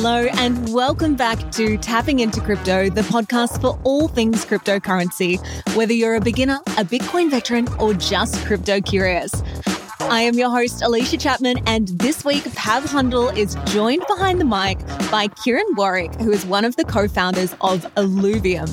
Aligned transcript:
Hello, 0.00 0.28
and 0.34 0.72
welcome 0.72 1.16
back 1.16 1.50
to 1.50 1.76
Tapping 1.76 2.20
into 2.20 2.40
Crypto, 2.40 2.88
the 2.88 3.00
podcast 3.00 3.60
for 3.60 3.80
all 3.82 4.06
things 4.06 4.44
cryptocurrency, 4.44 5.44
whether 5.74 5.92
you're 5.92 6.14
a 6.14 6.20
beginner, 6.20 6.60
a 6.76 6.84
Bitcoin 6.84 7.28
veteran, 7.28 7.66
or 7.80 7.94
just 7.94 8.36
crypto 8.46 8.80
curious. 8.80 9.32
I 10.00 10.22
am 10.22 10.34
your 10.34 10.50
host, 10.50 10.80
Alicia 10.80 11.18
Chapman, 11.18 11.58
and 11.66 11.88
this 11.88 12.24
week, 12.24 12.44
Pav 12.54 12.84
Hundal 12.84 13.36
is 13.36 13.56
joined 13.72 14.04
behind 14.06 14.40
the 14.40 14.44
mic 14.44 14.78
by 15.10 15.28
Kieran 15.42 15.66
Warwick, 15.76 16.14
who 16.14 16.30
is 16.30 16.46
one 16.46 16.64
of 16.64 16.76
the 16.76 16.84
co 16.84 17.08
founders 17.08 17.52
of 17.60 17.82
Illuvium. 17.96 18.68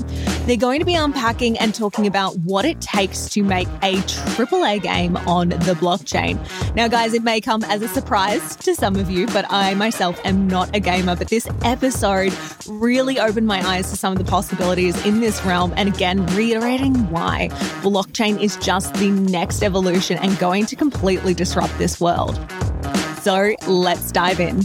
They're 0.45 0.55
going 0.55 0.79
to 0.79 0.85
be 0.85 0.93
unpacking 0.93 1.57
and 1.57 1.73
talking 1.73 2.05
about 2.05 2.37
what 2.37 2.65
it 2.65 2.79
takes 2.79 3.27
to 3.29 3.41
make 3.41 3.67
a 3.81 3.95
AAA 3.95 4.83
game 4.83 5.17
on 5.17 5.49
the 5.49 5.73
blockchain. 5.73 6.37
Now, 6.75 6.87
guys, 6.87 7.15
it 7.15 7.23
may 7.23 7.41
come 7.41 7.63
as 7.63 7.81
a 7.81 7.87
surprise 7.87 8.55
to 8.57 8.75
some 8.75 8.95
of 8.95 9.09
you, 9.09 9.25
but 9.27 9.45
I 9.49 9.73
myself 9.73 10.23
am 10.23 10.47
not 10.47 10.75
a 10.75 10.79
gamer. 10.79 11.15
But 11.15 11.29
this 11.29 11.47
episode 11.63 12.31
really 12.67 13.19
opened 13.19 13.47
my 13.47 13.67
eyes 13.67 13.89
to 13.89 13.97
some 13.97 14.11
of 14.11 14.19
the 14.19 14.29
possibilities 14.29 15.03
in 15.03 15.19
this 15.19 15.43
realm. 15.43 15.73
And 15.75 15.89
again, 15.89 16.23
reiterating 16.27 17.09
why 17.09 17.49
blockchain 17.81 18.39
is 18.39 18.55
just 18.57 18.93
the 18.93 19.09
next 19.09 19.63
evolution 19.63 20.19
and 20.19 20.37
going 20.37 20.67
to 20.67 20.75
completely 21.15 21.33
disrupt 21.33 21.77
this 21.77 22.01
world. 22.01 22.35
So 23.21 23.55
let's 23.67 24.11
dive 24.11 24.41
in. 24.41 24.63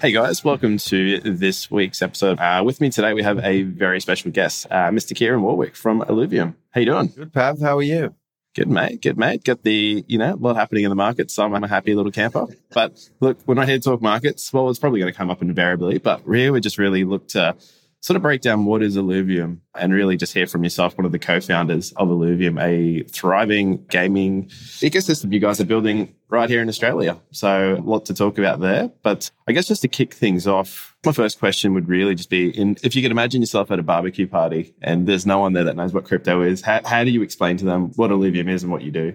Hey 0.00 0.12
guys, 0.12 0.42
welcome 0.42 0.78
to 0.78 1.20
this 1.20 1.70
week's 1.70 2.00
episode. 2.00 2.38
Uh, 2.40 2.62
with 2.64 2.80
me 2.80 2.88
today, 2.88 3.12
we 3.12 3.22
have 3.22 3.38
a 3.40 3.64
very 3.64 4.00
special 4.00 4.30
guest, 4.30 4.66
uh, 4.70 4.88
Mr. 4.88 5.14
Kieran 5.14 5.42
Warwick 5.42 5.76
from 5.76 6.00
Illuvium. 6.00 6.54
How 6.70 6.80
you 6.80 6.86
doing? 6.86 7.08
Good, 7.08 7.34
Pav. 7.34 7.60
How 7.60 7.76
are 7.76 7.82
you? 7.82 8.14
Good, 8.54 8.68
mate. 8.68 9.02
Good, 9.02 9.18
mate. 9.18 9.44
Got 9.44 9.62
the, 9.62 10.06
you 10.08 10.16
know, 10.16 10.32
a 10.32 10.36
lot 10.36 10.56
happening 10.56 10.84
in 10.84 10.88
the 10.88 10.96
market, 10.96 11.30
so 11.30 11.44
I'm 11.44 11.62
a 11.62 11.68
happy 11.68 11.94
little 11.94 12.10
camper. 12.10 12.46
But 12.70 13.10
look, 13.20 13.38
we're 13.46 13.54
not 13.54 13.68
here 13.68 13.76
to 13.76 13.82
talk 13.82 14.00
markets. 14.00 14.50
Well, 14.54 14.70
it's 14.70 14.78
probably 14.78 15.00
going 15.00 15.12
to 15.12 15.16
come 15.16 15.28
up 15.28 15.42
invariably, 15.42 15.98
but 15.98 16.22
here 16.26 16.50
we 16.50 16.60
just 16.60 16.78
really 16.78 17.04
look 17.04 17.28
to 17.28 17.56
sort 18.00 18.16
of 18.16 18.22
break 18.22 18.40
down 18.40 18.64
what 18.64 18.82
is 18.82 18.96
Illuvium 18.96 19.58
and 19.74 19.92
really 19.92 20.16
just 20.16 20.32
hear 20.32 20.46
from 20.46 20.64
yourself, 20.64 20.96
one 20.96 21.04
of 21.04 21.12
the 21.12 21.18
co-founders 21.18 21.92
of 21.92 22.08
Illuvium, 22.08 22.60
a 22.60 23.02
thriving 23.04 23.84
gaming 23.86 24.46
ecosystem 24.80 25.32
you 25.32 25.38
guys 25.38 25.60
are 25.60 25.66
building 25.66 26.14
right 26.28 26.48
here 26.48 26.62
in 26.62 26.68
Australia. 26.68 27.18
So 27.30 27.74
a 27.74 27.82
lot 27.82 28.06
to 28.06 28.14
talk 28.14 28.38
about 28.38 28.60
there. 28.60 28.90
But 29.02 29.30
I 29.46 29.52
guess 29.52 29.66
just 29.68 29.82
to 29.82 29.88
kick 29.88 30.14
things 30.14 30.46
off, 30.46 30.96
my 31.04 31.12
first 31.12 31.38
question 31.38 31.74
would 31.74 31.88
really 31.88 32.14
just 32.14 32.30
be 32.30 32.48
in, 32.50 32.76
if 32.82 32.96
you 32.96 33.02
could 33.02 33.10
imagine 33.10 33.42
yourself 33.42 33.70
at 33.70 33.78
a 33.78 33.82
barbecue 33.82 34.26
party 34.26 34.74
and 34.80 35.06
there's 35.06 35.26
no 35.26 35.38
one 35.38 35.52
there 35.52 35.64
that 35.64 35.76
knows 35.76 35.92
what 35.92 36.04
crypto 36.04 36.40
is, 36.40 36.62
how, 36.62 36.80
how 36.86 37.04
do 37.04 37.10
you 37.10 37.20
explain 37.22 37.58
to 37.58 37.66
them 37.66 37.92
what 37.96 38.10
Illuvium 38.10 38.48
is 38.48 38.62
and 38.62 38.72
what 38.72 38.82
you 38.82 38.90
do? 38.90 39.14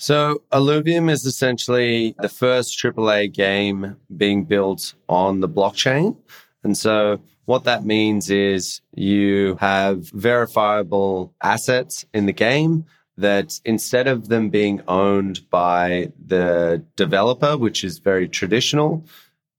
So, 0.00 0.42
Illuvium 0.52 1.10
is 1.10 1.26
essentially 1.26 2.14
the 2.20 2.28
first 2.28 2.78
AAA 2.78 3.32
game 3.32 3.96
being 4.16 4.44
built 4.44 4.94
on 5.08 5.40
the 5.40 5.48
blockchain. 5.48 6.16
And 6.62 6.78
so 6.78 7.20
what 7.48 7.64
that 7.64 7.82
means 7.82 8.28
is 8.28 8.82
you 8.94 9.56
have 9.58 10.10
verifiable 10.10 11.32
assets 11.40 12.04
in 12.12 12.26
the 12.26 12.32
game 12.32 12.84
that 13.16 13.58
instead 13.64 14.06
of 14.06 14.28
them 14.28 14.50
being 14.50 14.82
owned 14.86 15.40
by 15.48 16.12
the 16.26 16.84
developer, 16.96 17.56
which 17.56 17.84
is 17.84 18.00
very 18.00 18.28
traditional, 18.28 19.02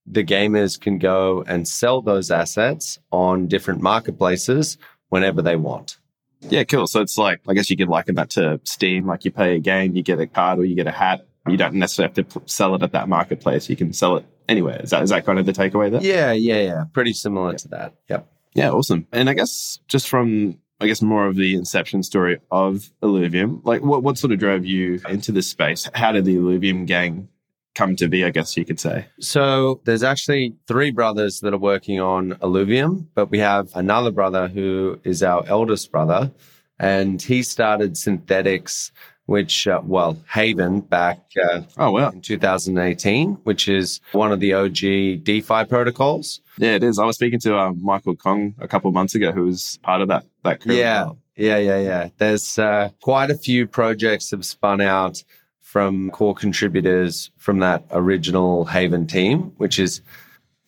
the 0.06 0.23
gamers 0.23 0.80
can 0.80 1.00
go 1.00 1.44
and 1.48 1.67
sell 1.67 2.00
those 2.00 2.30
assets 2.30 3.00
on 3.12 3.48
different 3.48 3.82
marketplaces 3.82 4.78
whenever 5.08 5.42
they 5.42 5.56
want. 5.56 5.98
Yeah, 6.42 6.66
cool. 6.66 6.86
So 6.86 7.02
it's 7.02 7.17
like, 7.17 7.42
I 7.48 7.56
guess 7.56 7.72
you 7.72 7.76
could 7.76 7.90
liken 7.90 8.14
that 8.16 8.30
to 8.32 8.62
Steam. 8.66 9.08
Like 9.08 9.26
you 9.26 9.32
pay 9.32 9.56
a 9.56 9.60
game, 9.60 9.95
you 9.95 10.04
get 10.04 10.20
a 10.20 10.28
card 10.28 10.60
or 10.60 10.66
you 10.66 10.76
get 10.76 10.86
a 10.86 10.92
hat. 10.92 11.26
You 11.48 11.58
don't 11.58 11.73
necessarily 11.73 12.14
have 12.16 12.30
to 12.30 12.42
sell 12.45 12.76
it 12.76 12.84
at 12.84 12.92
that 12.92 13.10
marketplace. 13.10 13.67
You 13.67 13.76
can 13.76 13.94
sell 13.94 14.17
it 14.17 14.26
anywhere. 14.50 14.81
Is 14.81 14.89
that 14.89 15.03
is 15.03 15.11
that 15.11 15.25
kind 15.25 15.39
of 15.39 15.45
the 15.45 15.54
takeaway 15.54 15.89
there? 15.92 16.02
Yeah, 16.02 16.32
yeah, 16.32 16.61
yeah. 16.61 16.83
Pretty 16.92 17.14
similar 17.14 17.54
to 17.54 17.67
that. 17.70 17.93
Yep. 18.10 18.27
Yeah, 18.55 18.71
awesome. 18.71 19.08
And 19.11 19.30
I 19.30 19.33
guess 19.33 19.80
just 19.87 20.10
from 20.10 20.58
I 20.82 20.87
guess 20.87 21.02
more 21.02 21.27
of 21.27 21.36
the 21.36 21.55
inception 21.55 22.04
story 22.04 22.39
of 22.52 22.89
Illuvium, 23.02 23.61
like 23.64 23.82
what 23.82 24.04
what 24.04 24.17
sort 24.17 24.33
of 24.33 24.39
drove 24.39 24.65
you 24.65 24.99
into 25.08 25.32
this 25.32 25.48
space? 25.48 25.89
How 25.93 26.11
did 26.11 26.26
the 26.26 26.36
Illuvium 26.36 26.86
gang 26.86 27.30
come 27.76 27.95
to 27.98 28.08
be, 28.08 28.26
I 28.26 28.32
guess 28.32 28.58
you 28.58 28.65
could 28.65 28.80
say? 28.80 29.05
So 29.20 29.82
there's 29.86 30.04
actually 30.04 30.55
three 30.67 30.92
brothers 30.92 31.39
that 31.42 31.54
are 31.54 31.60
working 31.60 31.99
on 31.99 32.31
Illuvium, 32.42 33.08
but 33.14 33.30
we 33.30 33.39
have 33.39 33.70
another 33.76 34.11
brother 34.11 34.48
who 34.48 34.99
is 35.04 35.21
our 35.21 35.45
eldest 35.48 35.92
brother, 35.92 36.31
and 36.80 37.21
he 37.21 37.43
started 37.43 37.93
Synthetix 37.93 38.92
which, 39.30 39.67
uh, 39.67 39.80
well, 39.84 40.16
Havven 40.28 40.90
back 40.90 41.20
uh, 41.42 41.62
oh, 41.78 41.92
well, 41.92 42.10
in 42.10 42.20
2018, 42.20 43.34
which 43.44 43.67
is 43.67 44.02
one 44.12 44.32
of 44.32 44.40
the 44.40 44.54
OG 44.54 45.23
DeFi 45.23 45.66
protocols. 45.66 46.42
Yeah, 46.58 46.72
it 46.72 46.84
is. 46.84 46.98
I 46.98 47.06
was 47.06 47.16
speaking 47.16 47.40
to 47.42 47.56
uh, 47.56 47.73
Michael 47.73 48.16
Kong 48.16 48.56
a 48.60 48.67
couple 48.67 48.88
of 48.88 48.95
months 48.95 49.14
ago, 49.14 49.32
who 49.32 49.45
was 49.45 49.78
part 49.84 50.02
of 50.02 50.08
that 50.08 50.26
that 50.44 50.62
crew. 50.62 50.73
Yeah, 50.73 51.12
yeah, 51.36 51.58
yeah, 51.58 51.80
yeah. 51.80 52.10
There's 52.17 52.58
uh, 52.58 52.90
quite 53.02 53.30
a 53.30 53.36
few 53.36 53.67
projects 53.67 54.32
have 54.32 54.44
spun 54.44 54.82
out 54.82 55.23
from 55.61 56.10
core 56.10 56.34
contributors 56.34 57.30
from 57.38 57.60
that 57.60 57.86
original 57.92 58.66
Havven 58.66 59.08
team, 59.08 59.54
which 59.58 59.78
is, 59.78 60.02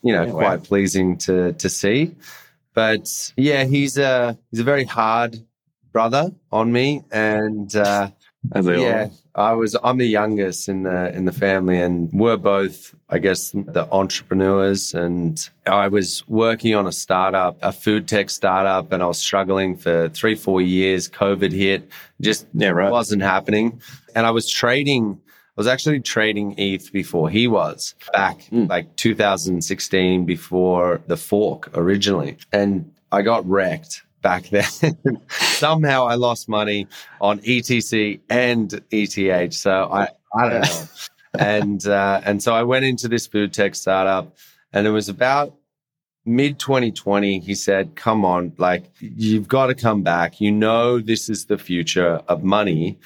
you 0.03 0.13
know, 0.13 0.25
yeah, 0.25 0.31
quite 0.31 0.59
wow. 0.59 0.63
pleasing 0.63 1.17
to 1.17 1.53
to 1.53 1.67
see. 1.67 2.15
But 2.75 3.33
yeah, 3.35 3.63
he's 3.63 3.97
a 3.97 4.37
he's 4.51 4.59
a 4.59 4.63
very 4.63 4.85
hard 4.85 5.35
brother 5.91 6.31
on 6.51 6.71
me, 6.71 7.03
and 7.11 7.75
uh, 7.75 8.11
as 8.53 8.65
they 8.65 8.81
yeah, 8.81 9.09
all. 9.35 9.43
I 9.43 9.53
was. 9.53 9.75
I'm 9.83 9.97
the 9.97 10.07
youngest 10.07 10.67
in 10.67 10.83
the 10.83 11.15
in 11.15 11.25
the 11.25 11.31
family, 11.31 11.79
and 11.79 12.09
we're 12.11 12.37
both, 12.37 12.95
I 13.09 13.19
guess, 13.19 13.51
the 13.51 13.87
entrepreneurs. 13.91 14.93
And 14.93 15.49
I 15.65 15.87
was 15.87 16.27
working 16.27 16.75
on 16.75 16.87
a 16.87 16.91
startup, 16.91 17.57
a 17.61 17.71
food 17.71 18.07
tech 18.07 18.29
startup, 18.29 18.91
and 18.91 19.03
I 19.03 19.05
was 19.05 19.19
struggling 19.19 19.77
for 19.77 20.09
three, 20.09 20.35
four 20.35 20.61
years. 20.61 21.09
COVID 21.09 21.51
hit, 21.51 21.89
just 22.19 22.47
yeah, 22.53 22.69
right. 22.69 22.91
wasn't 22.91 23.21
happening, 23.21 23.81
and 24.15 24.25
I 24.25 24.31
was 24.31 24.49
trading. 24.49 25.19
I 25.25 25.61
was 25.61 25.67
actually 25.67 25.99
trading 25.99 26.55
ETH 26.57 26.91
before 26.91 27.29
he 27.29 27.47
was 27.47 27.93
back 28.13 28.39
mm. 28.51 28.69
like 28.69 28.95
2016 28.95 30.25
before 30.25 31.01
the 31.07 31.17
fork 31.17 31.69
originally. 31.75 32.37
And 32.53 32.89
I 33.11 33.21
got 33.21 33.45
wrecked 33.45 34.03
back 34.21 34.45
then. 34.49 34.63
Somehow 35.61 36.07
I 36.07 36.15
lost 36.15 36.49
money 36.49 36.87
on 37.21 37.37
ETC 37.41 38.19
and 38.31 38.81
ETH. 38.89 39.53
So 39.53 39.89
I, 39.91 40.07
I 40.35 40.49
don't 40.49 40.61
know. 40.63 40.85
and, 41.39 41.85
uh, 41.85 42.19
and 42.25 42.41
so 42.41 42.55
I 42.55 42.63
went 42.63 42.83
into 42.83 43.07
this 43.07 43.27
food 43.27 43.53
tech 43.53 43.75
startup 43.75 44.35
and 44.73 44.87
it 44.87 44.89
was 44.89 45.07
about 45.07 45.53
mid 46.25 46.57
2020. 46.57 47.41
He 47.41 47.53
said, 47.53 47.95
come 47.95 48.25
on, 48.25 48.53
like 48.57 48.89
you've 48.99 49.47
got 49.47 49.67
to 49.67 49.75
come 49.75 50.01
back. 50.01 50.41
You 50.41 50.51
know, 50.51 50.99
this 50.99 51.29
is 51.29 51.45
the 51.45 51.59
future 51.59 52.23
of 52.27 52.43
money. 52.43 52.97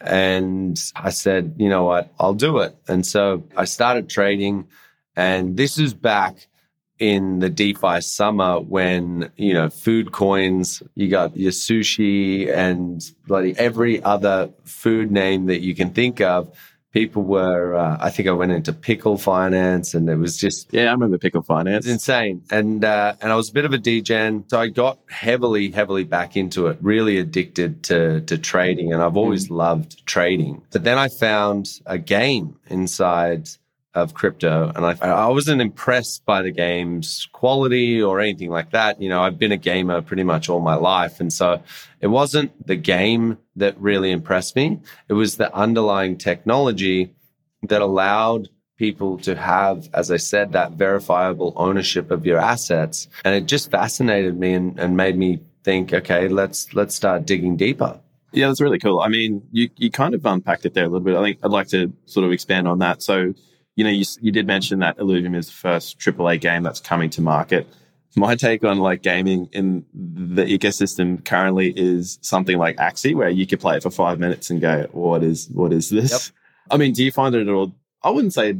And 0.00 0.80
I 0.94 1.10
said, 1.10 1.56
you 1.58 1.68
know 1.68 1.82
what? 1.82 2.14
I'll 2.20 2.34
do 2.34 2.58
it. 2.58 2.76
And 2.86 3.04
so 3.04 3.42
I 3.56 3.64
started 3.64 4.08
trading 4.08 4.68
and 5.16 5.56
this 5.56 5.78
is 5.78 5.94
back 5.94 6.46
in 6.98 7.40
the 7.40 7.50
DeFi 7.50 8.00
summer 8.00 8.60
when, 8.60 9.30
you 9.36 9.52
know, 9.52 9.68
food 9.68 10.12
coins, 10.12 10.82
you 10.94 11.08
got 11.08 11.36
your 11.36 11.52
sushi 11.52 12.52
and 12.54 13.02
bloody 13.26 13.54
every 13.58 14.02
other 14.02 14.50
food 14.64 15.10
name 15.10 15.46
that 15.46 15.60
you 15.60 15.74
can 15.74 15.90
think 15.90 16.20
of. 16.20 16.56
People 16.92 17.24
were, 17.24 17.74
uh, 17.74 17.96
I 18.00 18.10
think 18.10 18.28
I 18.28 18.32
went 18.32 18.52
into 18.52 18.72
pickle 18.72 19.18
finance 19.18 19.94
and 19.94 20.08
it 20.08 20.14
was 20.14 20.36
just. 20.36 20.72
Yeah, 20.72 20.84
I 20.84 20.92
remember 20.92 21.18
pickle 21.18 21.42
finance. 21.42 21.86
It's 21.86 21.92
insane. 21.92 22.42
And, 22.52 22.84
uh, 22.84 23.14
and 23.20 23.32
I 23.32 23.34
was 23.34 23.50
a 23.50 23.52
bit 23.52 23.64
of 23.64 23.72
a 23.72 23.78
degen. 23.78 24.44
So 24.48 24.60
I 24.60 24.68
got 24.68 25.00
heavily, 25.10 25.72
heavily 25.72 26.04
back 26.04 26.36
into 26.36 26.68
it, 26.68 26.78
really 26.80 27.18
addicted 27.18 27.82
to, 27.84 28.20
to 28.20 28.38
trading. 28.38 28.92
And 28.92 29.02
I've 29.02 29.16
always 29.16 29.48
mm. 29.48 29.56
loved 29.56 30.06
trading. 30.06 30.62
But 30.70 30.84
then 30.84 30.96
I 30.96 31.08
found 31.08 31.68
a 31.84 31.98
game 31.98 32.60
inside 32.68 33.48
of 33.94 34.14
crypto. 34.14 34.72
And 34.74 34.84
I, 34.84 34.96
I 35.00 35.28
wasn't 35.28 35.60
impressed 35.60 36.24
by 36.24 36.42
the 36.42 36.50
game's 36.50 37.28
quality 37.32 38.02
or 38.02 38.20
anything 38.20 38.50
like 38.50 38.70
that. 38.70 39.00
You 39.00 39.08
know, 39.08 39.22
I've 39.22 39.38
been 39.38 39.52
a 39.52 39.56
gamer 39.56 40.02
pretty 40.02 40.24
much 40.24 40.48
all 40.48 40.60
my 40.60 40.74
life. 40.74 41.20
And 41.20 41.32
so 41.32 41.62
it 42.00 42.08
wasn't 42.08 42.66
the 42.66 42.76
game 42.76 43.38
that 43.56 43.80
really 43.80 44.10
impressed 44.10 44.56
me. 44.56 44.80
It 45.08 45.12
was 45.12 45.36
the 45.36 45.54
underlying 45.54 46.18
technology 46.18 47.14
that 47.62 47.82
allowed 47.82 48.48
people 48.76 49.18
to 49.18 49.36
have, 49.36 49.88
as 49.94 50.10
I 50.10 50.16
said, 50.16 50.52
that 50.52 50.72
verifiable 50.72 51.52
ownership 51.54 52.10
of 52.10 52.26
your 52.26 52.38
assets. 52.38 53.06
And 53.24 53.34
it 53.36 53.46
just 53.46 53.70
fascinated 53.70 54.38
me 54.38 54.54
and, 54.54 54.78
and 54.78 54.96
made 54.96 55.16
me 55.16 55.40
think, 55.62 55.92
okay, 55.92 56.26
let's, 56.26 56.74
let's 56.74 56.96
start 56.96 57.26
digging 57.26 57.56
deeper. 57.56 58.00
Yeah, 58.32 58.48
that's 58.48 58.60
really 58.60 58.80
cool. 58.80 58.98
I 58.98 59.06
mean, 59.06 59.46
you, 59.52 59.70
you 59.76 59.92
kind 59.92 60.12
of 60.12 60.26
unpacked 60.26 60.66
it 60.66 60.74
there 60.74 60.84
a 60.84 60.88
little 60.88 61.04
bit. 61.04 61.14
I 61.14 61.22
think 61.22 61.38
I'd 61.44 61.52
like 61.52 61.68
to 61.68 61.92
sort 62.06 62.26
of 62.26 62.32
expand 62.32 62.66
on 62.66 62.80
that. 62.80 63.00
So 63.00 63.32
you 63.76 63.84
know, 63.84 63.90
you, 63.90 64.04
you 64.20 64.30
did 64.30 64.46
mention 64.46 64.80
that 64.80 64.98
Illuvium 64.98 65.36
is 65.36 65.46
the 65.46 65.52
first 65.52 65.98
AAA 65.98 66.40
game 66.40 66.62
that's 66.62 66.80
coming 66.80 67.10
to 67.10 67.20
market. 67.20 67.66
My 68.16 68.36
take 68.36 68.62
on 68.62 68.78
like 68.78 69.02
gaming 69.02 69.48
in 69.52 69.84
the 69.92 70.44
ecosystem 70.44 71.24
currently 71.24 71.72
is 71.76 72.18
something 72.22 72.56
like 72.56 72.76
Axie, 72.76 73.14
where 73.14 73.28
you 73.28 73.44
could 73.44 73.58
play 73.58 73.76
it 73.76 73.82
for 73.82 73.90
five 73.90 74.20
minutes 74.20 74.50
and 74.50 74.60
go, 74.60 74.86
"What 74.92 75.24
is 75.24 75.48
what 75.48 75.72
is 75.72 75.90
this?" 75.90 76.12
Yep. 76.12 76.20
I 76.70 76.76
mean, 76.76 76.92
do 76.92 77.02
you 77.02 77.10
find 77.10 77.34
it 77.34 77.48
at 77.48 77.52
all? 77.52 77.74
I 78.04 78.10
wouldn't 78.10 78.32
say 78.32 78.56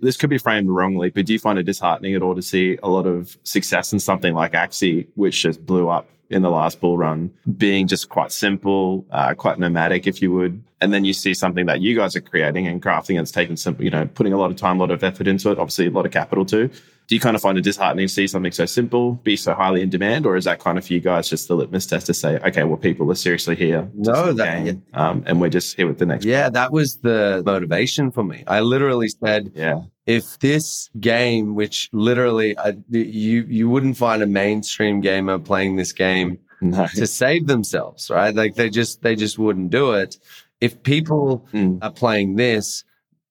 this 0.00 0.16
could 0.16 0.30
be 0.30 0.38
framed 0.38 0.68
wrongly, 0.68 1.10
but 1.10 1.26
do 1.26 1.32
you 1.32 1.38
find 1.38 1.58
it 1.58 1.64
disheartening 1.64 2.14
at 2.14 2.22
all 2.22 2.34
to 2.34 2.42
see 2.42 2.78
a 2.82 2.88
lot 2.88 3.06
of 3.06 3.36
success 3.44 3.92
in 3.92 3.98
something 3.98 4.34
like 4.34 4.52
Axie, 4.52 5.06
which 5.14 5.42
just 5.42 5.64
blew 5.64 5.88
up 5.88 6.08
in 6.28 6.42
the 6.42 6.50
last 6.50 6.80
bull 6.80 6.98
run, 6.98 7.32
being 7.56 7.86
just 7.86 8.08
quite 8.08 8.32
simple, 8.32 9.06
uh, 9.12 9.32
quite 9.34 9.58
nomadic, 9.58 10.06
if 10.06 10.20
you 10.20 10.32
would, 10.32 10.60
and 10.80 10.92
then 10.92 11.04
you 11.04 11.12
see 11.12 11.32
something 11.32 11.66
that 11.66 11.80
you 11.80 11.94
guys 11.94 12.16
are 12.16 12.20
creating 12.20 12.66
and 12.66 12.82
crafting, 12.82 13.10
and 13.10 13.20
it's 13.20 13.30
taking 13.30 13.56
some, 13.56 13.76
you 13.80 13.90
know, 13.90 14.06
putting 14.14 14.32
a 14.32 14.36
lot 14.36 14.50
of 14.50 14.56
time, 14.56 14.78
a 14.78 14.80
lot 14.80 14.90
of 14.90 15.04
effort 15.04 15.28
into 15.28 15.50
it, 15.50 15.58
obviously 15.58 15.86
a 15.86 15.90
lot 15.90 16.04
of 16.04 16.12
capital 16.12 16.44
too 16.44 16.68
do 17.06 17.14
you 17.14 17.20
kind 17.20 17.36
of 17.36 17.42
find 17.42 17.56
it 17.56 17.62
disheartening 17.62 18.08
to 18.08 18.12
see 18.12 18.26
something 18.26 18.52
so 18.52 18.66
simple 18.66 19.12
be 19.12 19.36
so 19.36 19.54
highly 19.54 19.80
in 19.80 19.90
demand, 19.90 20.26
or 20.26 20.36
is 20.36 20.44
that 20.44 20.58
kind 20.58 20.76
of 20.76 20.86
for 20.86 20.92
you 20.92 21.00
guys 21.00 21.28
just 21.28 21.46
the 21.46 21.54
litmus 21.54 21.86
test 21.86 22.06
to 22.06 22.14
say, 22.14 22.38
okay, 22.38 22.64
well, 22.64 22.76
people 22.76 23.10
are 23.12 23.14
seriously 23.14 23.54
here? 23.54 23.88
No, 23.94 24.32
that, 24.32 24.64
game, 24.64 24.82
um, 24.92 25.22
and 25.26 25.40
we're 25.40 25.48
just 25.48 25.76
here 25.76 25.86
with 25.86 25.98
the 25.98 26.06
next. 26.06 26.24
Yeah, 26.24 26.48
that 26.50 26.72
was 26.72 26.96
the 26.98 27.42
motivation 27.46 28.10
for 28.10 28.24
me. 28.24 28.42
I 28.46 28.60
literally 28.60 29.08
said, 29.08 29.52
yeah. 29.54 29.82
If 30.06 30.38
this 30.38 30.88
game, 31.00 31.56
which 31.56 31.88
literally 31.92 32.56
uh, 32.56 32.74
you 32.90 33.44
you 33.48 33.68
wouldn't 33.68 33.96
find 33.96 34.22
a 34.22 34.26
mainstream 34.26 35.00
gamer 35.00 35.36
playing 35.40 35.74
this 35.74 35.92
game 35.92 36.38
no. 36.60 36.86
to 36.94 37.08
save 37.08 37.48
themselves, 37.48 38.08
right? 38.08 38.32
Like 38.32 38.54
they 38.54 38.70
just 38.70 39.02
they 39.02 39.16
just 39.16 39.36
wouldn't 39.36 39.70
do 39.70 39.94
it. 39.94 40.16
If 40.60 40.82
people 40.84 41.48
mm. 41.52 41.80
are 41.82 41.90
playing 41.90 42.36
this, 42.36 42.84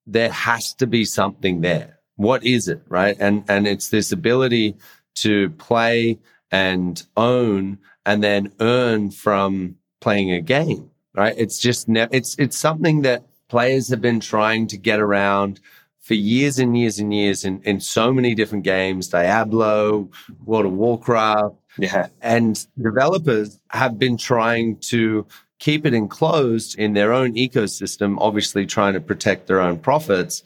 there 0.06 0.30
has 0.30 0.74
to 0.76 0.88
be 0.88 1.06
something 1.06 1.62
there 1.62 1.95
what 2.16 2.46
is 2.46 2.68
it, 2.68 2.82
right? 2.88 3.16
And 3.20 3.44
and 3.48 3.68
it's 3.68 3.90
this 3.90 4.12
ability 4.12 4.76
to 5.16 5.50
play 5.52 6.20
and 6.52 7.04
own 7.18 7.78
and 8.06 8.24
then 8.24 8.52
earn 8.60 9.12
from 9.12 9.76
playing 10.02 10.32
a 10.32 10.42
game, 10.42 10.90
right? 11.14 11.34
It's 11.38 11.60
just 11.60 11.88
ne- 11.88 12.08
it's 12.12 12.36
it's 12.38 12.58
something 12.58 13.02
that 13.02 13.24
players 13.50 13.90
have 13.90 14.02
been 14.02 14.20
trying 14.20 14.68
to 14.68 14.78
get 14.78 15.00
around 15.00 15.60
for 16.02 16.14
years 16.14 16.60
and 16.60 16.78
years 16.78 17.00
and 17.00 17.12
years 17.12 17.46
in, 17.46 17.60
in 17.64 17.80
so 17.80 18.14
many 18.14 18.36
different 18.36 18.64
games, 18.64 19.08
Diablo, 19.08 20.08
World 20.46 20.68
of 20.68 20.74
Warcraft. 20.74 21.56
Yeah. 21.80 22.08
And 22.22 22.64
developers 22.80 23.60
have 23.72 23.98
been 23.98 24.16
trying 24.16 24.78
to 24.92 25.26
keep 25.58 25.84
it 25.84 25.96
enclosed 25.96 26.78
in 26.78 26.94
their 26.94 27.12
own 27.12 27.34
ecosystem, 27.34 28.18
obviously 28.20 28.68
trying 28.68 28.94
to 28.94 29.02
protect 29.02 29.48
their 29.48 29.60
own 29.60 29.80
profits. 29.80 30.44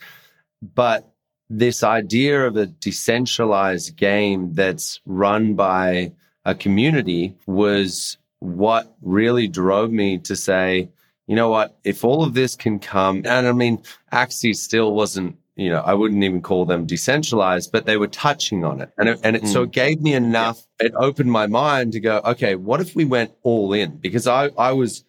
But 0.75 1.12
this 1.50 1.84
idea 1.84 2.46
of 2.46 2.56
a 2.57 2.68
decentralized 2.68 3.96
game 3.96 4.54
that's 4.54 5.00
run 5.06 5.56
by 5.56 6.12
a 6.46 6.54
community 6.54 7.36
was 7.48 8.18
what 8.40 8.96
really 9.01 9.48
drove 9.48 9.92
me 9.92 10.18
to 10.19 10.36
say, 10.36 10.90
you 11.28 11.36
know 11.36 11.50
what, 11.50 11.78
if 11.84 12.04
all 12.04 12.24
of 12.24 12.34
this 12.34 12.56
can 12.56 12.80
come, 12.80 13.18
and 13.25 13.48
I 13.48 13.51
mean, 13.51 13.84
Axie 14.13 14.56
still 14.56 14.94
wasn't, 14.94 15.38
you 15.56 15.69
know, 15.69 15.81
I 15.81 15.94
wouldn't 15.94 16.24
even 16.24 16.42
call 16.42 16.66
them 16.66 16.86
decentralized, 16.86 17.72
but 17.72 17.86
they 17.86 17.98
were 17.98 18.07
touching 18.07 18.63
on 18.63 18.81
it. 18.81 18.92
And 18.98 19.10
it, 19.10 19.19
and 19.24 19.36
it, 19.36 19.44
mm. 19.44 19.48
so 19.48 19.63
it 19.63 19.72
gave 19.72 20.02
me 20.02 20.13
enough, 20.13 20.66
it 20.80 20.94
opened 20.95 21.31
my 21.31 21.48
mind 21.48 21.92
to 21.94 22.00
go, 22.00 22.22
okay, 22.25 22.56
what 22.56 22.80
if 22.80 22.95
we 22.95 23.06
went 23.06 23.31
all 23.44 23.74
in? 23.74 23.98
Because 23.98 24.25
I, 24.28 24.50
I 24.57 24.72
was 24.72 25.04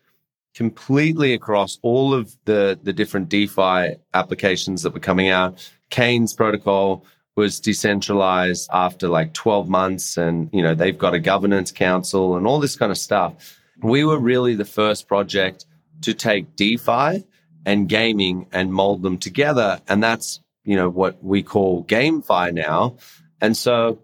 completely 0.55 1.33
across 1.33 1.79
all 1.83 2.13
of 2.13 2.37
the, 2.45 2.79
the 2.83 2.93
different 2.93 3.29
DeFi 3.29 3.97
applications 4.15 4.83
that 4.83 4.93
were 4.93 5.01
coming 5.01 5.29
out. 5.29 5.71
Kain's 5.91 6.33
protocol 6.33 7.05
was 7.37 7.61
decentralized 7.61 8.69
after 8.73 9.09
like 9.09 9.33
12 9.33 9.69
months 9.69 10.17
and 10.17 10.51
you 10.53 10.63
know 10.63 10.75
they've 10.75 10.99
got 10.99 11.15
a 11.15 11.19
governance 11.19 11.71
council 11.71 12.37
and 12.37 12.47
all 12.47 12.61
this 12.61 12.77
kind 12.77 12.93
of 12.93 12.99
stuff. 12.99 13.59
We 13.83 14.05
were 14.05 14.19
really 14.19 14.55
the 14.55 14.65
first 14.65 15.09
project 15.09 15.65
to 16.03 16.13
take 16.13 16.57
defi 16.57 17.25
and 17.65 17.89
gaming 17.89 18.47
and 18.53 18.73
mold 18.73 19.03
them 19.03 19.17
together 19.17 19.81
and 19.89 20.03
that's 20.03 20.41
you 20.65 20.77
know 20.77 20.91
what 20.91 21.23
we 21.23 21.43
call 21.43 21.85
gamefi 21.85 22.53
now. 22.53 22.97
And 23.41 23.57
so 23.57 24.01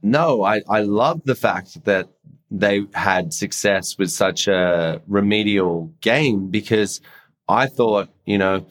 no 0.00 0.44
i 0.44 0.60
i 0.68 0.80
love 0.80 1.20
the 1.24 1.34
fact 1.34 1.84
that 1.84 2.08
they 2.50 2.86
had 2.94 3.32
success 3.32 3.98
with 3.98 4.10
such 4.10 4.48
a 4.48 5.02
remedial 5.06 5.92
game 6.00 6.48
because 6.48 7.00
i 7.48 7.66
thought 7.66 8.08
you 8.24 8.38
know 8.38 8.64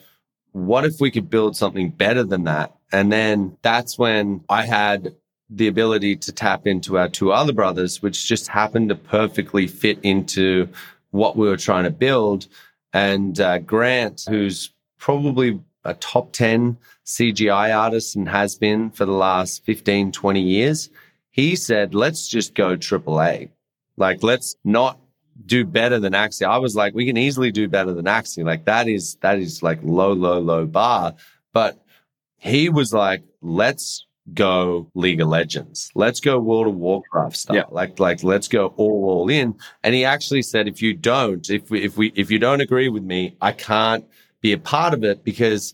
what 0.57 0.85
if 0.85 0.99
we 0.99 1.11
could 1.11 1.29
build 1.29 1.55
something 1.55 1.91
better 1.91 2.23
than 2.23 2.45
that? 2.45 2.75
And 2.91 3.11
then 3.11 3.57
that's 3.61 3.97
when 3.97 4.43
I 4.49 4.65
had 4.65 5.15
the 5.49 5.67
ability 5.67 6.15
to 6.17 6.31
tap 6.31 6.65
into 6.65 6.97
our 6.97 7.07
two 7.07 7.31
other 7.31 7.53
brothers, 7.53 8.01
which 8.01 8.27
just 8.27 8.47
happened 8.47 8.89
to 8.89 8.95
perfectly 8.95 9.67
fit 9.67 9.99
into 10.03 10.67
what 11.11 11.37
we 11.37 11.47
were 11.47 11.57
trying 11.57 11.83
to 11.83 11.91
build. 11.91 12.47
And 12.91 13.39
uh, 13.39 13.59
Grant, 13.59 14.23
who's 14.27 14.73
probably 14.97 15.59
a 15.83 15.93
top 15.93 16.33
10 16.33 16.77
CGI 17.05 17.77
artist 17.77 18.15
and 18.15 18.27
has 18.27 18.55
been 18.55 18.89
for 18.89 19.05
the 19.05 19.11
last 19.11 19.63
15, 19.63 20.11
20 20.11 20.41
years, 20.41 20.89
he 21.29 21.55
said, 21.55 21.93
let's 21.93 22.27
just 22.27 22.55
go 22.55 22.75
AAA. 22.75 23.49
Like, 23.97 24.23
let's 24.23 24.55
not 24.63 24.99
do 25.45 25.65
better 25.65 25.99
than 25.99 26.13
Axie. 26.13 26.47
I 26.47 26.57
was 26.57 26.75
like, 26.75 26.93
we 26.93 27.05
can 27.05 27.17
easily 27.17 27.51
do 27.51 27.67
better 27.67 27.93
than 27.93 28.05
Axie. 28.05 28.43
Like 28.43 28.65
that 28.65 28.87
is 28.87 29.15
that 29.21 29.39
is 29.39 29.61
like 29.61 29.79
low, 29.83 30.13
low, 30.13 30.39
low 30.39 30.65
bar. 30.65 31.13
But 31.53 31.79
he 32.37 32.69
was 32.69 32.93
like, 32.93 33.23
let's 33.41 34.05
go 34.33 34.89
League 34.93 35.21
of 35.21 35.27
Legends. 35.27 35.91
Let's 35.95 36.19
go 36.19 36.39
World 36.39 36.67
of 36.67 36.75
Warcraft 36.75 37.37
stuff. 37.37 37.55
Yeah. 37.55 37.63
Like 37.69 37.99
like 37.99 38.23
let's 38.23 38.47
go 38.47 38.67
all 38.77 39.05
all 39.05 39.29
in. 39.29 39.55
And 39.83 39.93
he 39.93 40.05
actually 40.05 40.41
said, 40.41 40.67
if 40.67 40.81
you 40.81 40.93
don't, 40.93 41.49
if 41.49 41.69
we 41.69 41.83
if 41.83 41.97
we 41.97 42.11
if 42.15 42.31
you 42.31 42.39
don't 42.39 42.61
agree 42.61 42.89
with 42.89 43.03
me, 43.03 43.35
I 43.41 43.51
can't 43.51 44.05
be 44.41 44.53
a 44.53 44.57
part 44.57 44.93
of 44.93 45.03
it 45.03 45.23
because 45.23 45.73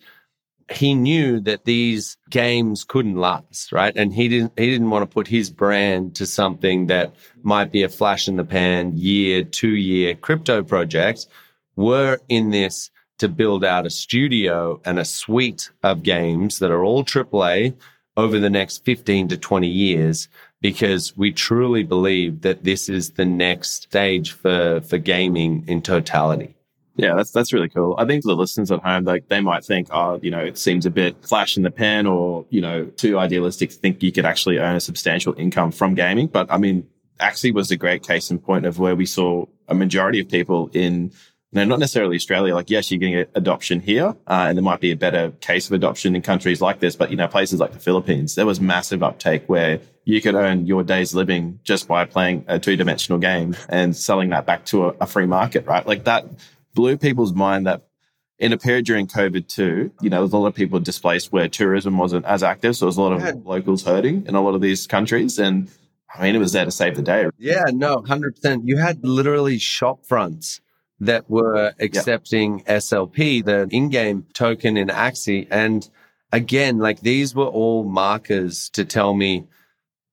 he 0.71 0.94
knew 0.94 1.39
that 1.42 1.65
these 1.65 2.18
games 2.30 2.83
couldn't 2.83 3.18
last, 3.18 3.71
right? 3.71 3.94
And 3.95 4.13
he 4.13 4.27
didn't 4.27 4.54
he 4.57 4.69
didn't 4.69 4.89
want 4.89 5.04
to 5.04 5.13
put 5.13 5.27
his 5.27 5.50
brand 5.50 6.15
to 6.15 6.25
something 6.25 6.88
that 6.88 7.15
might 7.44 7.71
be 7.71 7.83
a 7.83 7.89
flash 7.89 8.27
in 8.27 8.38
the 8.38 8.44
pan 8.44 8.94
year, 8.95 9.44
two 9.44 9.75
year 9.75 10.15
crypto 10.15 10.63
projects. 10.63 11.27
We're 11.75 12.19
in 12.30 12.51
this 12.51 12.92
to 13.19 13.30
build 13.30 13.63
out 13.63 13.86
a 13.86 13.89
studio 13.89 14.81
and 14.86 15.00
a 15.00 15.06
suite 15.06 15.71
of 15.83 16.04
games 16.04 16.60
that 16.60 16.71
are 16.71 16.83
all 16.83 17.04
AAA 17.04 17.75
over 18.18 18.39
the 18.39 18.50
next 18.50 18.86
15 18.86 19.30
to 19.30 19.38
20 19.38 19.68
years 19.68 20.27
because 20.62 21.15
we 21.18 21.31
truly 21.31 21.83
believe 21.83 22.42
that 22.42 22.63
this 22.63 22.89
is 22.89 23.12
the 23.12 23.25
next 23.25 23.83
stage 23.83 24.31
for, 24.31 24.81
for 24.81 24.98
gaming 24.98 25.63
in 25.68 25.81
totality. 25.81 26.56
Yeah, 26.95 27.15
that's 27.15 27.31
that's 27.31 27.51
really 27.53 27.69
cool. 27.69 27.95
I 27.97 28.05
think 28.05 28.23
the 28.23 28.35
listeners 28.35 28.71
at 28.71 28.81
home, 28.81 29.03
like 29.03 29.27
they 29.27 29.41
might 29.41 29.65
think, 29.65 29.88
oh, 29.91 30.19
you 30.21 30.29
know, 30.29 30.39
it 30.39 30.57
seems 30.57 30.85
a 30.85 30.91
bit 30.91 31.25
flash 31.25 31.57
in 31.57 31.63
the 31.63 31.71
pan 31.71 32.05
or, 32.05 32.45
you 32.50 32.62
know, 32.62 32.85
too 32.85 33.17
idealistic 33.17 33.71
to 33.71 33.75
think 33.75 34.03
you 34.03 34.12
could 34.12 34.25
actually 34.25 34.59
earn 34.59 34.75
a 34.75 34.79
substantial 34.79 35.33
income 35.38 35.71
from 35.71 35.95
gaming. 35.95 36.27
But 36.27 36.51
I 36.51 36.57
mean, 36.57 36.88
Axie 37.19 37.53
was 37.53 37.71
a 37.71 37.77
great 37.77 38.05
case 38.05 38.29
in 38.29 38.38
point 38.38 38.65
of 38.65 38.77
where 38.77 38.95
we 38.95 39.07
saw 39.07 39.45
a 39.67 39.73
majority 39.73 40.19
of 40.19 40.29
people 40.29 40.69
in 40.73 41.12
you 41.53 41.59
know, 41.59 41.65
not 41.65 41.79
necessarily 41.79 42.15
Australia. 42.15 42.55
Like, 42.55 42.71
yes, 42.71 42.89
you're 42.89 43.00
getting 43.00 43.25
adoption 43.35 43.79
here, 43.79 44.15
uh, 44.25 44.45
and 44.47 44.57
there 44.57 44.63
might 44.63 44.79
be 44.79 44.91
a 44.91 44.95
better 44.95 45.29
case 45.39 45.67
of 45.67 45.73
adoption 45.73 46.15
in 46.15 46.23
countries 46.23 46.62
like 46.62 46.79
this. 46.79 46.95
But 46.95 47.12
you 47.12 47.15
know, 47.15 47.27
places 47.27 47.59
like 47.59 47.73
the 47.73 47.79
Philippines, 47.79 48.33
there 48.33 48.47
was 48.47 48.59
massive 48.59 49.03
uptake 49.03 49.43
where 49.45 49.79
you 50.03 50.19
could 50.19 50.33
earn 50.33 50.65
your 50.65 50.83
day's 50.83 51.13
living 51.13 51.59
just 51.63 51.88
by 51.88 52.05
playing 52.05 52.45
a 52.47 52.57
two 52.57 52.75
dimensional 52.75 53.19
game 53.19 53.55
and 53.69 53.95
selling 53.95 54.29
that 54.29 54.47
back 54.47 54.65
to 54.65 54.88
a, 54.88 54.95
a, 55.01 55.05
free 55.05 55.27
market, 55.27 55.65
right? 55.65 55.85
Like 55.85 56.05
that 56.05 56.25
blew 56.74 56.98
people's 56.98 57.34
mind 57.34 57.68
that 57.68 57.88
in 58.39 58.51
a 58.51 58.58
period 58.58 58.86
during 58.86 59.08
COVID 59.08 59.48
too, 59.48 59.92
you 60.01 60.10
know, 60.10 60.20
there's 60.20 60.34
a 60.34 60.38
lot 60.38 60.48
of 60.48 60.56
people 60.56 60.80
displaced 60.80 61.32
where 61.32 61.48
tourism 61.48 61.98
wasn't 61.98 62.25
as 62.25 62.44
active. 62.44 62.75
So 62.75 62.86
there's 62.86 62.98
a 62.98 63.01
lot 63.01 63.13
of 63.13 63.22
yeah. 63.22 63.34
locals 63.44 63.84
hurting 63.84 64.25
in 64.27 64.36
a 64.36 64.42
lot 64.42 64.56
of 64.56 64.62
these 64.62 64.88
countries. 64.88 65.39
And 65.39 65.70
I 66.13 66.24
mean, 66.24 66.36
it 66.36 66.39
was 66.39 66.51
there 66.51 66.65
to 66.65 66.72
save 66.72 66.96
the 66.96 67.01
day. 67.01 67.27
Yeah, 67.38 67.63
no, 67.72 67.98
100%. 67.98 68.62
You 68.65 68.77
had 68.77 69.03
literally 69.03 69.60
shop 69.60 70.06
fronts 70.06 70.62
that 71.00 71.30
were 71.30 71.74
accepting 71.80 72.60
yep. 72.60 72.68
SLP, 72.80 73.46
the 73.46 73.68
in 73.72 73.89
game 73.89 74.25
token 74.34 74.77
in 74.77 74.88
Axie. 74.88 75.48
And 75.50 75.88
again, 76.32 76.80
like 76.80 77.01
these 77.01 77.36
were 77.36 77.46
all 77.46 77.84
markers 77.84 78.70
to 78.72 78.86
tell 78.86 79.13
me 79.13 79.48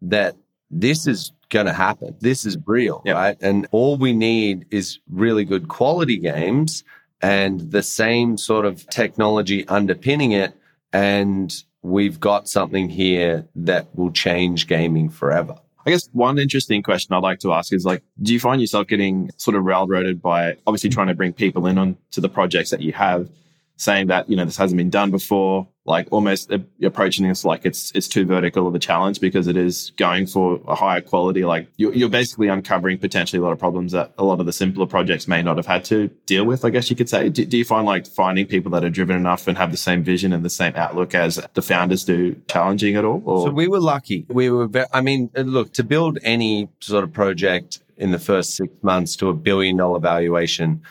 that 0.02 0.36
this 0.70 1.06
is 1.06 1.32
going 1.50 1.66
to 1.66 1.72
happen. 1.72 2.16
This 2.20 2.46
is 2.46 2.56
real, 2.66 3.02
yep. 3.04 3.16
right? 3.16 3.36
And 3.40 3.68
all 3.70 3.96
we 3.96 4.12
need 4.12 4.66
is 4.70 5.00
really 5.10 5.44
good 5.44 5.68
quality 5.68 6.16
games 6.16 6.82
and 7.20 7.60
the 7.70 7.82
same 7.82 8.38
sort 8.38 8.64
of 8.64 8.88
technology 8.88 9.68
underpinning 9.68 10.32
it. 10.32 10.54
And 10.92 11.54
we've 11.82 12.18
got 12.18 12.48
something 12.48 12.88
here 12.88 13.46
that 13.54 13.94
will 13.94 14.12
change 14.12 14.66
gaming 14.66 15.10
forever. 15.10 15.56
I 15.86 15.90
guess 15.90 16.08
one 16.12 16.38
interesting 16.38 16.82
question 16.82 17.14
I'd 17.14 17.22
like 17.22 17.38
to 17.40 17.52
ask 17.52 17.72
is 17.72 17.84
like, 17.84 18.02
do 18.22 18.32
you 18.32 18.40
find 18.40 18.60
yourself 18.60 18.86
getting 18.86 19.30
sort 19.36 19.56
of 19.56 19.64
railroaded 19.64 20.20
by 20.20 20.56
obviously 20.66 20.90
trying 20.90 21.06
to 21.08 21.14
bring 21.14 21.32
people 21.32 21.66
in 21.66 21.78
on 21.78 21.96
to 22.12 22.20
the 22.20 22.28
projects 22.28 22.70
that 22.70 22.80
you 22.82 22.92
have, 22.92 23.28
saying 23.76 24.08
that, 24.08 24.28
you 24.28 24.36
know, 24.36 24.44
this 24.44 24.58
hasn't 24.58 24.76
been 24.76 24.90
done 24.90 25.10
before? 25.10 25.66
Like 25.90 26.06
almost 26.10 26.50
approaching 26.82 27.28
this 27.28 27.44
like 27.44 27.62
it's 27.64 27.92
it's 27.94 28.08
too 28.08 28.24
vertical 28.24 28.66
of 28.66 28.74
a 28.74 28.78
challenge 28.78 29.20
because 29.20 29.46
it 29.48 29.56
is 29.56 29.92
going 29.96 30.26
for 30.26 30.60
a 30.66 30.74
higher 30.74 31.00
quality. 31.00 31.44
Like 31.44 31.68
you're, 31.76 31.92
you're 31.92 32.08
basically 32.08 32.48
uncovering 32.48 32.96
potentially 32.98 33.40
a 33.40 33.42
lot 33.42 33.52
of 33.52 33.58
problems 33.58 33.92
that 33.92 34.14
a 34.16 34.24
lot 34.24 34.40
of 34.40 34.46
the 34.46 34.52
simpler 34.52 34.86
projects 34.86 35.26
may 35.28 35.42
not 35.42 35.56
have 35.56 35.66
had 35.66 35.84
to 35.86 36.08
deal 36.26 36.44
with. 36.44 36.64
I 36.64 36.70
guess 36.70 36.88
you 36.88 36.96
could 36.96 37.08
say. 37.08 37.28
Do, 37.28 37.44
do 37.44 37.58
you 37.58 37.64
find 37.64 37.84
like 37.86 38.06
finding 38.06 38.46
people 38.46 38.70
that 38.70 38.84
are 38.84 38.90
driven 38.90 39.16
enough 39.16 39.48
and 39.48 39.58
have 39.58 39.72
the 39.72 39.76
same 39.76 40.02
vision 40.02 40.32
and 40.32 40.44
the 40.44 40.50
same 40.50 40.74
outlook 40.76 41.14
as 41.14 41.44
the 41.54 41.62
founders 41.62 42.04
do 42.04 42.40
challenging 42.48 42.94
at 42.96 43.04
all? 43.04 43.22
Or? 43.26 43.48
So 43.48 43.52
we 43.52 43.68
were 43.68 43.80
lucky. 43.80 44.24
We 44.28 44.48
were. 44.48 44.68
Very, 44.68 44.86
I 44.92 45.00
mean, 45.00 45.30
uh, 45.36 45.40
look 45.40 45.72
to 45.74 45.84
build 45.84 46.18
any 46.22 46.68
sort 46.80 47.02
of 47.02 47.12
project 47.12 47.80
in 47.96 48.12
the 48.12 48.18
first 48.18 48.56
six 48.56 48.72
months 48.82 49.16
to 49.16 49.28
a 49.28 49.34
billion 49.34 49.76
dollar 49.76 49.98
valuation 49.98 50.82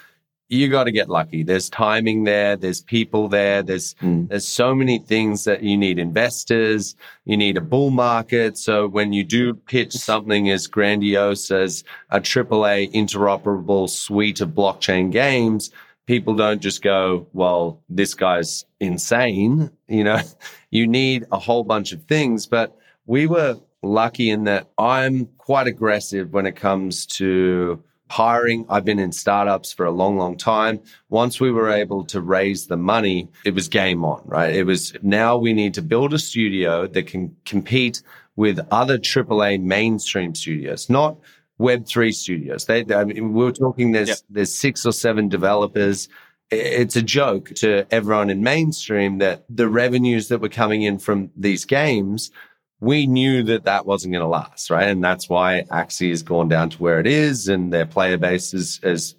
you 0.50 0.68
got 0.68 0.86
to 0.86 0.91
get 0.91 1.10
lucky. 1.10 1.44
There's 1.44 1.70
timing 1.70 2.24
there. 2.24 2.58
There's 2.58 2.82
people 2.82 3.29
there. 3.29 3.62
There's 3.62 3.94
mm. 3.96 4.27
there's 4.27 4.48
so 4.48 4.74
many 4.74 4.98
things 4.98 5.44
that 5.44 5.62
you 5.62 5.77
need 5.77 6.00
investors. 6.00 6.96
You 7.25 7.38
need 7.38 7.56
a 7.56 7.62
bull 7.62 7.91
market. 7.91 8.58
So 8.58 8.88
when 8.88 9.13
you 9.13 9.24
do 9.24 9.53
pitch 9.53 9.94
something 9.94 10.50
as 10.50 10.65
grandiose 10.65 11.51
as 11.51 11.84
a 12.10 12.20
AAA 12.20 12.91
interoperable 12.94 13.88
suite 13.89 14.41
of 14.41 14.50
blockchain 14.50 15.12
games, 15.12 15.70
people 16.08 16.34
don't 16.36 16.62
just 16.62 16.82
go, 16.82 17.27
"Well, 17.34 17.82
this 17.88 18.13
guy's 18.15 18.65
insane." 18.79 19.72
You 19.91 20.03
know, 20.03 20.22
you 20.70 20.86
need 20.86 21.25
a 21.32 21.39
whole 21.39 21.63
bunch 21.63 21.94
of 21.94 22.03
things. 22.03 22.46
But 22.46 22.77
we 23.08 23.25
were 23.25 23.58
lucky 23.82 24.29
in 24.29 24.44
that 24.44 24.68
I'm 24.77 25.25
quite 25.39 25.65
aggressive 25.65 26.32
when 26.32 26.46
it 26.46 26.56
comes 26.56 27.08
to 27.18 27.84
hiring. 28.10 28.66
I've 28.70 28.84
been 28.84 29.00
in 29.00 29.12
startups 29.12 29.72
for 29.72 29.86
a 29.86 29.92
long, 29.92 30.18
long 30.18 30.36
time. 30.36 30.82
Once 31.10 31.39
we 31.39 31.51
were 31.51 31.70
able 31.70 32.04
to 32.06 32.22
raise 32.22 32.68
the 32.68 32.78
money, 32.78 33.30
it 33.46 33.54
was 33.54 33.68
game 33.68 34.04
on, 34.04 34.22
right? 34.25 34.54
It 34.54 34.66
was 34.66 34.94
now 35.01 35.38
we 35.38 35.54
need 35.54 35.74
to 35.75 35.82
build 35.82 36.13
a 36.13 36.20
studio 36.20 36.88
that 36.88 37.08
can 37.08 37.36
compete 37.46 38.01
with 38.36 38.60
other 38.72 38.98
AAA 38.98 39.62
mainstream 39.62 40.34
studios, 40.34 40.89
not 40.89 41.18
Web3 41.60 42.13
studios. 42.13 42.66
They, 42.66 42.86
I 42.94 43.04
mean, 43.04 43.34
we 43.34 43.46
are 43.46 43.51
talking 43.51 43.92
there's, 43.92 44.10
yep. 44.10 44.18
there's 44.30 44.54
six 44.54 44.86
or 44.86 44.94
seven 44.94 45.30
developers. 45.30 46.08
It's 46.50 46.96
a 46.96 47.01
joke 47.01 47.54
to 47.56 47.86
everyone 47.94 48.30
in 48.30 48.42
mainstream 48.42 49.20
that 49.20 49.44
the 49.50 49.70
revenues 49.70 50.30
that 50.30 50.39
were 50.42 50.50
coming 50.50 50.82
in 50.82 50.98
from 50.98 51.30
these 51.36 51.66
games 51.66 52.32
we 52.79 53.07
knew 53.07 53.43
that 53.43 53.65
that 53.65 53.86
wasn't 53.86 54.13
going 54.13 54.24
to 54.24 54.27
last, 54.27 54.69
right? 54.69 54.88
And 54.88 55.03
that's 55.03 55.27
why 55.27 55.63
Axie 55.69 56.09
has 56.09 56.24
gone 56.24 56.48
down 56.48 56.69
to 56.71 56.77
where 56.77 57.00
it 57.00 57.07
is 57.07 57.48
and 57.48 57.74
their 57.74 57.86
player 57.86 58.17
base 58.17 58.51
has, 58.51 58.79
has 58.83 59.15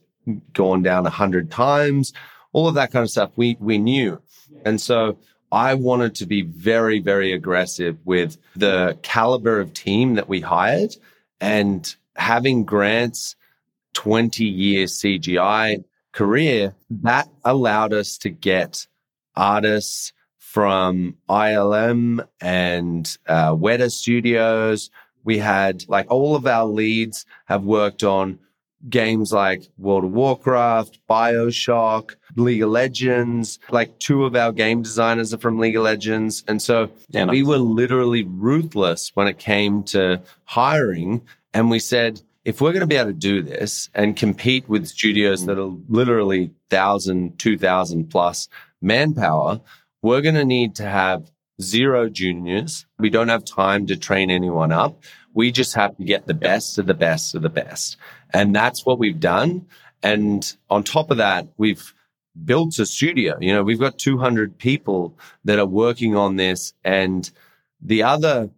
gone 0.52 0.82
down 0.82 1.06
a 1.06 1.10
hundred 1.10 1.50
times. 1.50 2.12
All 2.52 2.68
of 2.68 2.74
that 2.74 2.90
kind 2.90 3.02
of 3.02 3.10
stuff 3.10 3.30
we, 3.36 3.56
we 3.60 3.78
knew. 3.78 4.20
And 4.64 4.80
so 4.80 5.18
I 5.52 5.74
wanted 5.74 6.14
to 6.16 6.26
be 6.26 6.42
very, 6.42 7.00
very 7.00 7.32
aggressive 7.32 7.98
with 8.04 8.38
the 8.56 8.98
caliber 9.02 9.60
of 9.60 9.74
team 9.74 10.14
that 10.14 10.28
we 10.28 10.40
hired 10.40 10.96
and 11.40 11.94
having 12.16 12.64
Grant's 12.64 13.36
20 13.94 14.44
year 14.44 14.86
CGI 14.86 15.84
career 16.12 16.74
that 16.90 17.28
allowed 17.44 17.92
us 17.92 18.18
to 18.18 18.30
get 18.30 18.86
artists 19.36 20.12
from 20.50 21.16
ILM 21.28 22.26
and 22.40 23.16
uh, 23.28 23.54
Weta 23.54 23.88
Studios. 23.88 24.90
We 25.22 25.38
had 25.38 25.84
like 25.88 26.10
all 26.10 26.34
of 26.34 26.44
our 26.44 26.64
leads 26.64 27.24
have 27.44 27.62
worked 27.62 28.02
on 28.02 28.40
games 28.88 29.32
like 29.32 29.70
World 29.78 30.04
of 30.06 30.10
Warcraft, 30.10 30.98
Bioshock, 31.08 32.16
League 32.34 32.64
of 32.64 32.70
Legends. 32.70 33.60
Like 33.70 33.96
two 34.00 34.24
of 34.24 34.34
our 34.34 34.50
game 34.50 34.82
designers 34.82 35.32
are 35.32 35.38
from 35.38 35.60
League 35.60 35.76
of 35.76 35.84
Legends. 35.84 36.42
And 36.48 36.60
so 36.60 36.90
yeah, 37.10 37.26
we 37.26 37.44
were 37.44 37.58
literally 37.58 38.24
ruthless 38.24 39.12
when 39.14 39.28
it 39.28 39.38
came 39.38 39.84
to 39.84 40.20
hiring. 40.46 41.22
And 41.54 41.70
we 41.70 41.78
said, 41.78 42.22
if 42.44 42.60
we're 42.60 42.72
going 42.72 42.80
to 42.80 42.88
be 42.88 42.96
able 42.96 43.10
to 43.10 43.16
do 43.16 43.40
this 43.40 43.88
and 43.94 44.16
compete 44.16 44.68
with 44.68 44.88
studios 44.88 45.46
that 45.46 45.58
are 45.60 45.76
literally 45.88 46.46
1,000, 46.70 47.38
2,000 47.38 48.10
plus 48.10 48.48
manpower, 48.82 49.60
we're 50.02 50.20
going 50.20 50.34
to 50.34 50.44
need 50.44 50.76
to 50.76 50.84
have 50.84 51.30
zero 51.60 52.08
juniors. 52.08 52.86
We 52.98 53.10
don't 53.10 53.28
have 53.28 53.44
time 53.44 53.86
to 53.86 53.96
train 53.96 54.30
anyone 54.30 54.72
up. 54.72 55.02
We 55.34 55.52
just 55.52 55.74
have 55.74 55.96
to 55.96 56.04
get 56.04 56.26
the 56.26 56.34
best 56.34 56.78
of 56.78 56.86
the 56.86 56.94
best 56.94 57.34
of 57.34 57.42
the 57.42 57.48
best. 57.48 57.96
And 58.32 58.54
that's 58.54 58.84
what 58.86 58.98
we've 58.98 59.20
done. 59.20 59.66
And 60.02 60.50
on 60.70 60.82
top 60.82 61.10
of 61.10 61.18
that, 61.18 61.48
we've 61.56 61.94
built 62.44 62.78
a 62.78 62.86
studio. 62.86 63.36
You 63.40 63.52
know, 63.52 63.62
we've 63.62 63.78
got 63.78 63.98
200 63.98 64.56
people 64.58 65.18
that 65.44 65.58
are 65.58 65.66
working 65.66 66.16
on 66.16 66.36
this. 66.36 66.72
And 66.84 67.30
the 67.80 68.02
other 68.02 68.50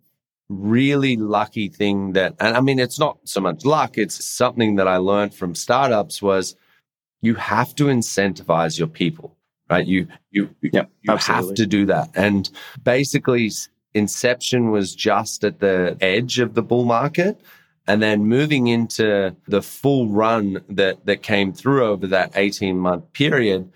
really 0.48 1.16
lucky 1.16 1.68
thing 1.68 2.12
that, 2.12 2.34
and 2.38 2.56
I 2.56 2.60
mean, 2.60 2.78
it's 2.78 2.98
not 2.98 3.18
so 3.24 3.40
much 3.40 3.64
luck, 3.64 3.98
it's 3.98 4.24
something 4.24 4.76
that 4.76 4.86
I 4.86 4.98
learned 4.98 5.34
from 5.34 5.54
startups 5.54 6.22
was 6.22 6.54
you 7.20 7.34
have 7.34 7.74
to 7.76 7.84
incentivize 7.84 8.78
your 8.78 8.88
people 8.88 9.36
right? 9.72 9.86
You 9.86 10.06
you 10.30 10.54
yep, 10.60 10.90
you 11.00 11.16
have 11.16 11.54
to 11.54 11.66
do 11.66 11.86
that. 11.86 12.10
And 12.14 12.48
basically, 12.82 13.50
Inception 13.94 14.70
was 14.70 14.94
just 14.94 15.44
at 15.44 15.60
the 15.60 15.96
edge 16.00 16.38
of 16.38 16.54
the 16.54 16.62
bull 16.62 16.84
market. 16.84 17.40
And 17.86 18.00
then 18.00 18.26
moving 18.26 18.68
into 18.68 19.34
the 19.48 19.60
full 19.60 20.06
run 20.08 20.62
that, 20.68 21.04
that 21.04 21.22
came 21.22 21.52
through 21.52 21.84
over 21.84 22.06
that 22.06 22.30
18 22.36 22.78
month 22.78 23.12
period, 23.12 23.72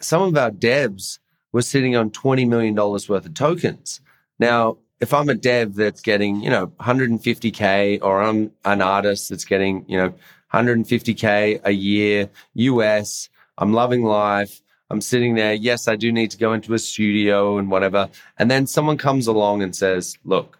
some 0.00 0.22
of 0.22 0.36
our 0.36 0.52
devs 0.52 1.18
were 1.52 1.62
sitting 1.62 1.96
on 1.96 2.10
$20 2.10 2.48
million 2.48 2.76
worth 2.76 3.10
of 3.10 3.34
tokens. 3.34 4.00
Now, 4.38 4.78
if 5.00 5.12
I'm 5.12 5.28
a 5.28 5.34
dev 5.34 5.74
that's 5.74 6.02
getting, 6.02 6.40
you 6.40 6.50
know, 6.50 6.68
150K 6.80 7.98
or 8.00 8.22
I'm 8.22 8.52
an 8.64 8.80
artist 8.80 9.30
that's 9.30 9.44
getting, 9.44 9.84
you 9.88 9.98
know, 9.98 10.14
150K 10.52 11.60
a 11.64 11.72
year 11.72 12.30
US, 12.54 13.28
I'm 13.58 13.72
loving 13.72 14.04
life. 14.04 14.62
I'm 14.90 15.00
sitting 15.00 15.34
there. 15.34 15.52
Yes, 15.54 15.88
I 15.88 15.96
do 15.96 16.12
need 16.12 16.30
to 16.30 16.38
go 16.38 16.52
into 16.52 16.74
a 16.74 16.78
studio 16.78 17.58
and 17.58 17.70
whatever. 17.70 18.08
And 18.38 18.50
then 18.50 18.66
someone 18.66 18.98
comes 18.98 19.26
along 19.26 19.62
and 19.62 19.74
says, 19.74 20.16
look, 20.24 20.58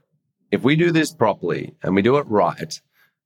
if 0.51 0.63
we 0.63 0.77
do 0.77 0.91
this 0.91 1.13
properly 1.13 1.75
and 1.83 1.95
we 1.95 2.03
do 2.03 2.17
it 2.17 2.27
right, 2.29 2.81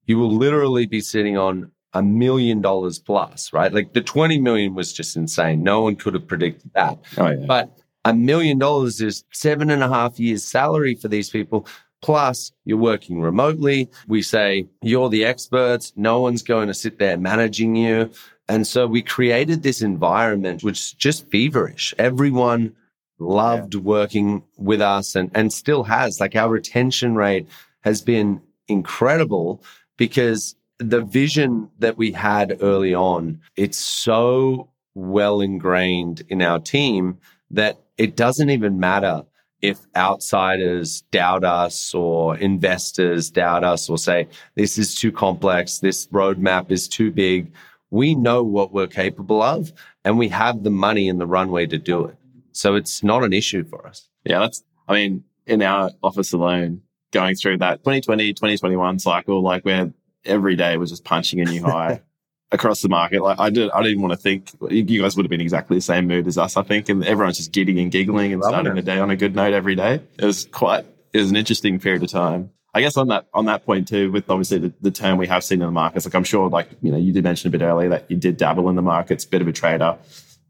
you 0.06 0.18
will 0.18 0.30
literally 0.30 0.86
be 0.86 1.00
sitting 1.00 1.36
on 1.38 1.70
a 1.92 2.02
million 2.02 2.60
dollars 2.60 2.98
plus, 2.98 3.52
right? 3.52 3.72
Like 3.72 3.92
the 3.92 4.00
20 4.00 4.40
million 4.40 4.74
was 4.74 4.92
just 4.92 5.16
insane. 5.16 5.62
No 5.62 5.82
one 5.82 5.96
could 5.96 6.14
have 6.14 6.26
predicted 6.26 6.70
that. 6.74 6.98
Oh, 7.16 7.28
yeah. 7.28 7.46
But 7.46 7.78
a 8.04 8.14
million 8.14 8.58
dollars 8.58 9.00
is 9.00 9.24
seven 9.32 9.70
and 9.70 9.82
a 9.82 9.88
half 9.88 10.18
years 10.18 10.44
salary 10.44 10.94
for 10.94 11.08
these 11.08 11.30
people. 11.30 11.66
Plus, 12.02 12.52
you're 12.64 12.78
working 12.78 13.20
remotely. 13.20 13.90
We 14.06 14.22
say 14.22 14.68
you're 14.82 15.10
the 15.10 15.24
experts. 15.24 15.92
No 15.96 16.20
one's 16.20 16.42
going 16.42 16.68
to 16.68 16.74
sit 16.74 16.98
there 16.98 17.18
managing 17.18 17.76
you. 17.76 18.10
And 18.50 18.66
so 18.66 18.88
we 18.88 19.00
created 19.00 19.62
this 19.62 19.80
environment 19.80 20.64
which 20.64 20.80
is 20.80 20.92
just 20.92 21.30
feverish. 21.30 21.94
Everyone 21.98 22.74
loved 23.20 23.74
yeah. 23.74 23.80
working 23.80 24.42
with 24.58 24.80
us 24.80 25.14
and, 25.14 25.30
and 25.36 25.52
still 25.52 25.84
has. 25.84 26.18
Like 26.18 26.34
our 26.34 26.48
retention 26.48 27.14
rate 27.14 27.46
has 27.82 28.02
been 28.02 28.42
incredible 28.66 29.62
because 29.96 30.56
the 30.78 31.00
vision 31.00 31.70
that 31.78 31.96
we 31.96 32.10
had 32.10 32.58
early 32.60 32.92
on, 32.92 33.40
it's 33.54 33.78
so 33.78 34.68
well 34.94 35.40
ingrained 35.40 36.24
in 36.28 36.42
our 36.42 36.58
team 36.58 37.18
that 37.52 37.78
it 37.98 38.16
doesn't 38.16 38.50
even 38.50 38.80
matter 38.80 39.22
if 39.62 39.78
outsiders 39.94 41.02
doubt 41.12 41.44
us 41.44 41.94
or 41.94 42.36
investors 42.38 43.30
doubt 43.30 43.62
us 43.62 43.88
or 43.88 43.96
say, 43.96 44.26
this 44.56 44.76
is 44.76 44.96
too 44.96 45.12
complex, 45.12 45.78
this 45.78 46.08
roadmap 46.08 46.72
is 46.72 46.88
too 46.88 47.12
big 47.12 47.52
we 47.90 48.14
know 48.14 48.42
what 48.42 48.72
we're 48.72 48.86
capable 48.86 49.42
of 49.42 49.72
and 50.04 50.18
we 50.18 50.28
have 50.28 50.62
the 50.62 50.70
money 50.70 51.08
and 51.08 51.20
the 51.20 51.26
runway 51.26 51.66
to 51.66 51.78
do 51.78 52.04
it. 52.06 52.16
So 52.52 52.74
it's 52.74 53.02
not 53.02 53.24
an 53.24 53.32
issue 53.32 53.64
for 53.64 53.86
us. 53.86 54.08
Yeah, 54.24 54.40
that's, 54.40 54.62
I 54.88 54.94
mean, 54.94 55.24
in 55.46 55.62
our 55.62 55.90
office 56.02 56.32
alone, 56.32 56.82
going 57.12 57.34
through 57.34 57.58
that 57.58 57.80
2020, 57.80 58.32
2021 58.32 58.98
cycle, 58.98 59.42
like 59.42 59.64
where 59.64 59.92
every 60.24 60.56
day 60.56 60.76
was 60.76 60.90
just 60.90 61.04
punching 61.04 61.40
a 61.40 61.44
new 61.44 61.62
high 61.62 62.02
across 62.52 62.82
the 62.82 62.88
market. 62.88 63.22
Like 63.22 63.38
I 63.40 63.50
did, 63.50 63.70
I 63.70 63.82
didn't 63.82 64.02
want 64.02 64.12
to 64.12 64.18
think 64.18 64.50
you 64.68 65.02
guys 65.02 65.16
would 65.16 65.24
have 65.24 65.30
been 65.30 65.40
exactly 65.40 65.76
the 65.76 65.82
same 65.82 66.06
mood 66.06 66.26
as 66.26 66.38
us, 66.38 66.56
I 66.56 66.62
think. 66.62 66.88
And 66.88 67.04
everyone's 67.04 67.38
just 67.38 67.52
giddy 67.52 67.80
and 67.80 67.90
giggling 67.90 68.32
and 68.32 68.42
starting 68.42 68.74
the 68.74 68.82
day 68.82 68.98
on 68.98 69.10
a 69.10 69.16
good 69.16 69.34
note 69.34 69.52
every 69.52 69.74
day. 69.74 70.00
It 70.18 70.24
was 70.24 70.46
quite, 70.46 70.86
it 71.12 71.18
was 71.18 71.30
an 71.30 71.36
interesting 71.36 71.80
period 71.80 72.02
of 72.02 72.10
time. 72.10 72.50
I 72.72 72.80
guess 72.80 72.96
on 72.96 73.08
that 73.08 73.26
on 73.34 73.46
that 73.46 73.64
point 73.64 73.88
too, 73.88 74.12
with 74.12 74.30
obviously 74.30 74.58
the, 74.58 74.72
the 74.80 74.90
term 74.90 75.18
we 75.18 75.26
have 75.26 75.42
seen 75.42 75.60
in 75.60 75.66
the 75.66 75.72
markets, 75.72 76.04
like 76.04 76.14
I'm 76.14 76.24
sure, 76.24 76.48
like 76.48 76.68
you 76.82 76.92
know, 76.92 76.98
you 76.98 77.12
did 77.12 77.24
mention 77.24 77.48
a 77.48 77.50
bit 77.50 77.62
earlier 77.62 77.88
that 77.90 78.10
you 78.10 78.16
did 78.16 78.36
dabble 78.36 78.68
in 78.68 78.76
the 78.76 78.82
markets, 78.82 79.24
bit 79.24 79.42
of 79.42 79.48
a 79.48 79.52
trader. 79.52 79.98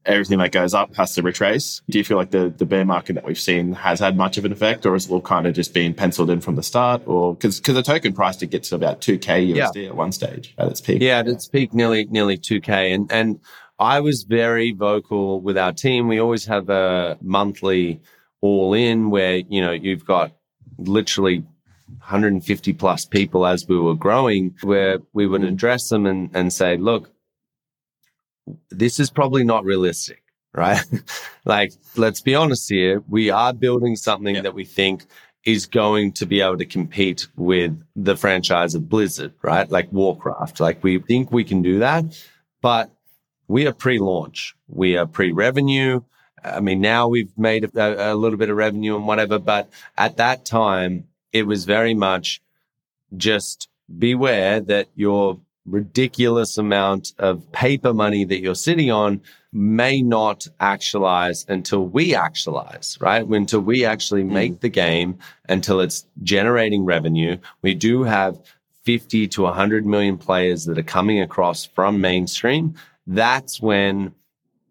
Everything 0.06 0.38
that 0.38 0.50
goes 0.50 0.72
up 0.72 0.94
has 0.96 1.14
to 1.14 1.22
retrace. 1.22 1.82
Do 1.90 1.98
you 1.98 2.04
feel 2.04 2.16
like 2.16 2.30
the, 2.30 2.48
the 2.56 2.64
bear 2.64 2.86
market 2.86 3.12
that 3.14 3.24
we've 3.24 3.38
seen 3.38 3.74
has 3.74 4.00
had 4.00 4.16
much 4.16 4.38
of 4.38 4.46
an 4.46 4.52
effect, 4.52 4.86
or 4.86 4.94
is 4.94 5.06
it 5.06 5.12
all 5.12 5.20
kind 5.20 5.46
of 5.46 5.52
just 5.52 5.74
being 5.74 5.92
penciled 5.92 6.30
in 6.30 6.40
from 6.40 6.56
the 6.56 6.62
start? 6.62 7.02
Or 7.06 7.34
because 7.34 7.60
because 7.60 7.74
the 7.74 7.82
token 7.82 8.12
price 8.12 8.36
did 8.36 8.50
get 8.50 8.62
to 8.64 8.74
about 8.74 9.00
two 9.00 9.18
k 9.18 9.46
USD 9.46 9.82
yeah. 9.82 9.88
at 9.88 9.96
one 9.96 10.12
stage 10.12 10.54
at 10.58 10.68
its 10.68 10.80
peak. 10.80 11.02
Yeah, 11.02 11.18
at 11.18 11.28
its 11.28 11.48
peak, 11.48 11.74
nearly 11.74 12.06
nearly 12.06 12.38
two 12.38 12.60
k, 12.60 12.92
and 12.92 13.10
and 13.12 13.40
I 13.80 14.00
was 14.00 14.24
very 14.24 14.72
vocal 14.72 15.40
with 15.40 15.56
our 15.56 15.72
team. 15.72 16.06
We 16.06 16.20
always 16.20 16.44
have 16.44 16.68
a 16.68 17.16
monthly 17.22 18.02
all 18.42 18.74
in 18.74 19.10
where, 19.10 19.36
you 19.36 19.62
know, 19.62 19.72
you've 19.72 20.04
got 20.04 20.32
literally 20.78 21.44
150 21.98 22.72
plus 22.74 23.04
people 23.04 23.46
as 23.46 23.66
we 23.66 23.78
were 23.78 23.94
growing, 23.94 24.54
where 24.62 24.98
we 25.12 25.26
would 25.26 25.42
mm-hmm. 25.42 25.54
address 25.54 25.88
them 25.88 26.06
and, 26.06 26.30
and 26.34 26.52
say, 26.52 26.76
look, 26.76 27.10
this 28.70 28.98
is 28.98 29.10
probably 29.10 29.44
not 29.44 29.64
realistic, 29.64 30.22
right? 30.54 30.84
like, 31.44 31.72
let's 31.96 32.20
be 32.20 32.34
honest 32.34 32.68
here. 32.68 33.02
We 33.08 33.30
are 33.30 33.52
building 33.52 33.96
something 33.96 34.42
that 34.42 34.54
we 34.54 34.64
think 34.64 35.04
is 35.44 35.66
going 35.66 36.12
to 36.12 36.26
be 36.26 36.40
able 36.40 36.58
to 36.58 36.66
compete 36.66 37.26
with 37.36 37.80
the 37.96 38.16
franchise 38.16 38.74
of 38.74 38.88
Blizzard, 38.88 39.32
right? 39.42 39.70
Like 39.70 39.90
Warcraft. 39.92 40.60
Like, 40.60 40.82
we 40.84 40.98
think 40.98 41.32
we 41.32 41.44
can 41.44 41.62
do 41.62 41.78
that, 41.78 42.04
but 42.60 42.90
we 43.48 43.66
are 43.66 43.72
pre 43.72 43.98
launch, 43.98 44.54
we 44.68 44.96
are 44.96 45.06
pre 45.06 45.32
revenue. 45.32 46.02
I 46.42 46.60
mean, 46.60 46.80
now 46.80 47.08
we've 47.08 47.36
made 47.36 47.64
a, 47.64 48.12
a 48.12 48.14
little 48.14 48.38
bit 48.38 48.48
of 48.48 48.56
revenue 48.56 48.96
and 48.96 49.06
whatever, 49.06 49.38
but 49.38 49.68
at 49.98 50.16
that 50.16 50.44
time, 50.44 51.04
it 51.32 51.46
was 51.46 51.64
very 51.64 51.94
much 51.94 52.40
just 53.16 53.68
beware 53.98 54.60
that 54.60 54.88
your 54.94 55.38
ridiculous 55.66 56.58
amount 56.58 57.12
of 57.18 57.50
paper 57.52 57.92
money 57.92 58.24
that 58.24 58.40
you're 58.40 58.54
sitting 58.54 58.90
on 58.90 59.20
may 59.52 60.00
not 60.00 60.46
actualize 60.60 61.44
until 61.48 61.86
we 61.86 62.14
actualize, 62.14 62.96
right? 63.00 63.26
Until 63.26 63.60
we 63.60 63.84
actually 63.84 64.22
mm. 64.22 64.30
make 64.30 64.60
the 64.60 64.68
game, 64.68 65.18
until 65.48 65.80
it's 65.80 66.06
generating 66.22 66.84
revenue. 66.84 67.36
We 67.62 67.74
do 67.74 68.04
have 68.04 68.38
50 68.84 69.28
to 69.28 69.42
100 69.42 69.86
million 69.86 70.18
players 70.18 70.64
that 70.64 70.78
are 70.78 70.82
coming 70.82 71.20
across 71.20 71.64
from 71.64 72.00
mainstream. 72.00 72.74
That's 73.06 73.60
when, 73.60 74.14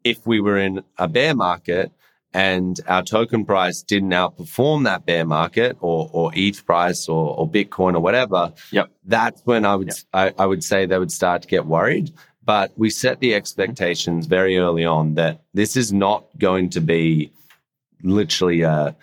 if 0.03 0.25
we 0.25 0.39
were 0.39 0.57
in 0.57 0.83
a 0.97 1.07
bear 1.07 1.35
market, 1.35 1.91
and 2.33 2.79
our 2.87 3.03
token 3.03 3.43
price 3.45 3.81
didn't 3.81 4.11
outperform 4.11 4.83
that 4.83 5.05
bear 5.05 5.25
market 5.25 5.77
or, 5.79 6.09
or 6.13 6.31
ETH 6.35 6.63
price 6.65 7.07
or, 7.07 7.35
or 7.35 7.49
Bitcoin 7.49 7.95
or 7.95 7.99
whatever, 7.99 8.53
yep. 8.71 8.91
that's 9.05 9.41
when 9.45 9.65
I 9.65 9.75
would, 9.75 9.87
yep. 9.87 9.97
I, 10.13 10.43
I 10.43 10.45
would 10.45 10.63
say 10.63 10.85
they 10.85 10.99
would 10.99 11.11
start 11.11 11.41
to 11.43 11.47
get 11.47 11.65
worried. 11.65 12.11
But 12.43 12.71
we 12.77 12.89
set 12.89 13.19
the 13.19 13.35
expectations 13.35 14.25
very 14.25 14.57
early 14.57 14.85
on 14.85 15.15
that 15.15 15.41
this 15.53 15.75
is 15.75 15.91
not 15.93 16.25
going 16.37 16.69
to 16.71 16.81
be 16.81 17.31
literally 18.03 18.61
a 18.61 18.95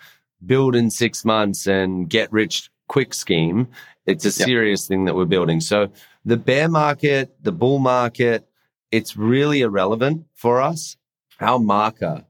build 0.45 0.75
in 0.75 0.89
six 0.89 1.23
months 1.23 1.67
and 1.67 2.09
get 2.09 2.31
rich 2.31 2.69
quick 2.87 3.13
scheme. 3.13 3.67
It's 4.05 4.25
a 4.25 4.31
serious 4.31 4.83
yep. 4.83 4.87
thing 4.87 5.05
that 5.05 5.15
we're 5.15 5.25
building. 5.25 5.59
So 5.59 5.89
the 6.25 6.37
bear 6.37 6.69
market, 6.69 7.35
the 7.41 7.51
bull 7.51 7.79
market, 7.79 8.47
it's 8.91 9.17
really 9.17 9.61
irrelevant 9.61 10.25
for 10.33 10.61
us. 10.61 10.95
Our 11.39 11.59
marker 11.59 12.25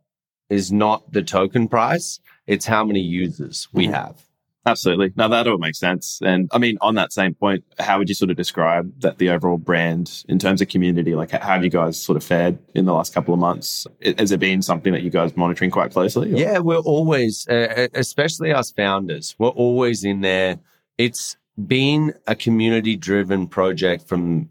is 0.50 0.72
not 0.72 1.12
the 1.12 1.24
token 1.24 1.68
price, 1.68 2.20
it's 2.46 2.66
how 2.66 2.84
many 2.84 3.02
users 3.02 3.68
we 3.74 3.86
mm-hmm. 3.86 3.94
have. 3.94 4.28
Absolutely. 4.68 5.14
Now 5.16 5.30
that 5.30 5.48
all 5.48 5.58
makes 5.58 5.80
sense. 5.80 6.20
And 6.22 6.50
I 6.52 6.58
mean, 6.58 6.78
on 6.82 6.96
that 6.96 7.14
same 7.14 7.34
point, 7.34 7.64
how 7.80 7.98
would 7.98 8.10
you 8.10 8.16
sort 8.16 8.32
of 8.32 8.36
describe 8.36 8.92
that 9.00 9.18
the 9.18 9.30
overall 9.30 9.58
brand 9.58 10.26
in 10.28 10.40
terms 10.40 10.62
of 10.62 10.68
community? 10.68 11.16
Like, 11.16 11.32
how 11.32 11.40
have 11.40 11.64
you 11.64 11.70
guys 11.70 12.02
sort 12.02 12.18
of 12.18 12.24
fared 12.24 12.58
in 12.76 12.84
the 12.84 12.94
last 12.94 13.14
couple 13.14 13.34
of 13.34 13.40
months? 13.40 13.88
Has 14.18 14.34
it 14.34 14.42
been 14.42 14.62
something 14.62 14.92
that 14.92 15.04
you 15.04 15.10
guys 15.10 15.38
monitoring 15.38 15.72
quite 15.72 15.94
closely? 15.94 16.34
Or? 16.34 16.38
Yeah, 16.38 16.60
we're 16.60 16.80
always, 16.80 17.48
uh, 17.48 17.88
especially 17.94 18.52
us 18.52 18.70
founders, 18.72 19.36
we're 19.40 19.50
always 19.50 20.04
in 20.04 20.20
there. 20.20 20.60
It's 20.98 21.38
been 21.66 22.14
a 22.28 22.36
community 22.36 22.98
driven 22.98 23.48
project 23.48 24.06
from 24.06 24.50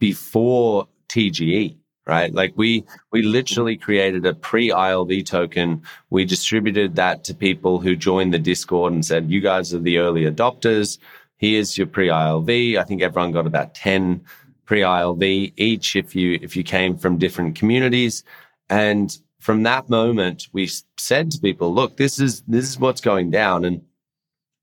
before 0.00 0.88
TGE 1.08 1.76
right? 2.08 2.34
Like 2.34 2.54
we 2.56 2.84
we 3.12 3.22
literally 3.22 3.76
created 3.76 4.26
a 4.26 4.34
pre 4.34 4.70
ILV 4.70 5.26
token. 5.26 5.82
We 6.10 6.24
distributed 6.24 6.96
that 6.96 7.22
to 7.24 7.34
people 7.34 7.78
who 7.78 7.94
joined 7.94 8.34
the 8.34 8.38
Discord 8.38 8.92
and 8.94 9.04
said, 9.04 9.30
"You 9.30 9.40
guys 9.40 9.72
are 9.74 9.78
the 9.78 9.98
early 9.98 10.22
adopters. 10.22 10.98
Here's 11.36 11.76
your 11.78 11.86
pre 11.86 12.08
ILV." 12.08 12.78
I 12.78 12.84
think 12.84 13.02
everyone 13.02 13.32
got 13.32 13.46
about 13.46 13.74
ten 13.74 14.22
pre 14.64 14.80
ILV 14.80 15.52
each 15.56 15.94
if 15.94 16.16
you 16.16 16.38
if 16.42 16.56
you 16.56 16.64
came 16.64 16.96
from 16.96 17.18
different 17.18 17.54
communities. 17.54 18.24
And 18.70 19.16
from 19.38 19.62
that 19.62 19.88
moment, 19.88 20.48
we 20.52 20.68
said 20.96 21.30
to 21.32 21.40
people, 21.40 21.72
"Look, 21.72 21.98
this 21.98 22.18
is 22.18 22.42
this 22.48 22.68
is 22.70 22.80
what's 22.80 23.02
going 23.02 23.30
down." 23.30 23.64
And 23.66 23.82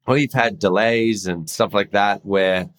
we've 0.07 0.33
had 0.33 0.59
delays 0.59 1.27
and 1.27 1.49
stuff 1.49 1.73
like 1.73 1.91
that 1.91 2.25
where 2.25 2.69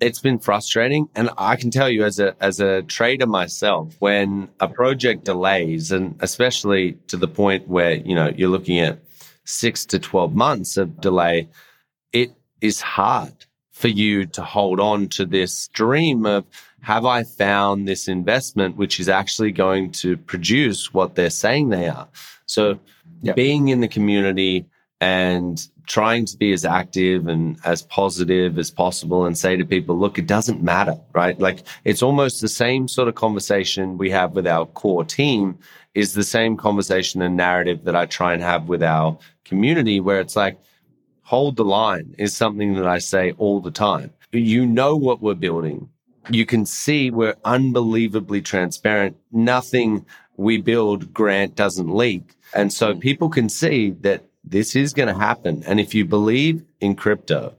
it's 0.00 0.20
been 0.20 0.38
frustrating. 0.38 1.08
And 1.14 1.30
I 1.38 1.56
can 1.56 1.70
tell 1.70 1.88
you 1.88 2.04
as 2.04 2.18
a, 2.18 2.36
as 2.40 2.60
a 2.60 2.82
trader 2.82 3.26
myself, 3.26 3.96
when 3.98 4.48
a 4.60 4.68
project 4.68 5.24
delays 5.24 5.92
and 5.92 6.16
especially 6.20 6.92
to 7.08 7.16
the 7.16 7.28
point 7.28 7.68
where, 7.68 7.94
you 7.94 8.14
know, 8.14 8.32
you're 8.36 8.48
looking 8.48 8.78
at 8.78 9.00
six 9.44 9.84
to 9.86 9.98
12 9.98 10.34
months 10.34 10.76
of 10.76 11.00
delay, 11.00 11.48
it 12.12 12.32
is 12.60 12.80
hard 12.80 13.46
for 13.72 13.88
you 13.88 14.26
to 14.26 14.42
hold 14.42 14.80
on 14.80 15.08
to 15.08 15.24
this 15.24 15.68
dream 15.68 16.26
of 16.26 16.44
have 16.80 17.04
I 17.04 17.24
found 17.24 17.86
this 17.86 18.08
investment 18.08 18.76
which 18.76 18.98
is 19.00 19.08
actually 19.08 19.52
going 19.52 19.92
to 19.92 20.16
produce 20.16 20.92
what 20.92 21.14
they're 21.14 21.30
saying 21.30 21.68
they 21.68 21.88
are. 21.88 22.08
So 22.46 22.78
yep. 23.22 23.36
being 23.36 23.68
in 23.68 23.80
the 23.80 23.88
community 23.88 24.66
and 25.00 25.68
trying 25.86 26.26
to 26.26 26.36
be 26.36 26.52
as 26.52 26.64
active 26.64 27.28
and 27.28 27.58
as 27.64 27.82
positive 27.82 28.58
as 28.58 28.70
possible 28.70 29.24
and 29.24 29.38
say 29.38 29.56
to 29.56 29.64
people, 29.64 29.98
look, 29.98 30.18
it 30.18 30.26
doesn't 30.26 30.62
matter, 30.62 30.98
right? 31.14 31.38
Like 31.38 31.60
it's 31.84 32.02
almost 32.02 32.40
the 32.40 32.48
same 32.48 32.88
sort 32.88 33.08
of 33.08 33.14
conversation 33.14 33.96
we 33.96 34.10
have 34.10 34.32
with 34.32 34.46
our 34.46 34.66
core 34.66 35.04
team 35.04 35.58
is 35.94 36.12
the 36.12 36.24
same 36.24 36.56
conversation 36.56 37.22
and 37.22 37.36
narrative 37.36 37.84
that 37.84 37.96
I 37.96 38.06
try 38.06 38.34
and 38.34 38.42
have 38.42 38.68
with 38.68 38.82
our 38.82 39.18
community 39.44 39.98
where 40.00 40.20
it's 40.20 40.36
like, 40.36 40.58
hold 41.22 41.56
the 41.56 41.64
line 41.64 42.14
is 42.18 42.36
something 42.36 42.74
that 42.74 42.86
I 42.86 42.98
say 42.98 43.32
all 43.32 43.60
the 43.60 43.70
time. 43.70 44.12
You 44.32 44.66
know 44.66 44.96
what 44.96 45.22
we're 45.22 45.34
building. 45.34 45.88
You 46.30 46.44
can 46.44 46.66
see 46.66 47.10
we're 47.10 47.36
unbelievably 47.44 48.42
transparent. 48.42 49.16
Nothing 49.32 50.04
we 50.36 50.58
build, 50.58 51.12
Grant 51.14 51.54
doesn't 51.54 51.94
leak. 51.94 52.34
And 52.54 52.72
so 52.72 52.90
mm-hmm. 52.90 53.00
people 53.00 53.28
can 53.28 53.48
see 53.48 53.90
that 54.02 54.24
this 54.50 54.76
is 54.76 54.92
going 54.92 55.08
to 55.08 55.14
happen. 55.18 55.62
And 55.66 55.80
if 55.80 55.94
you 55.94 56.04
believe 56.04 56.64
in 56.80 56.94
crypto, 56.94 57.54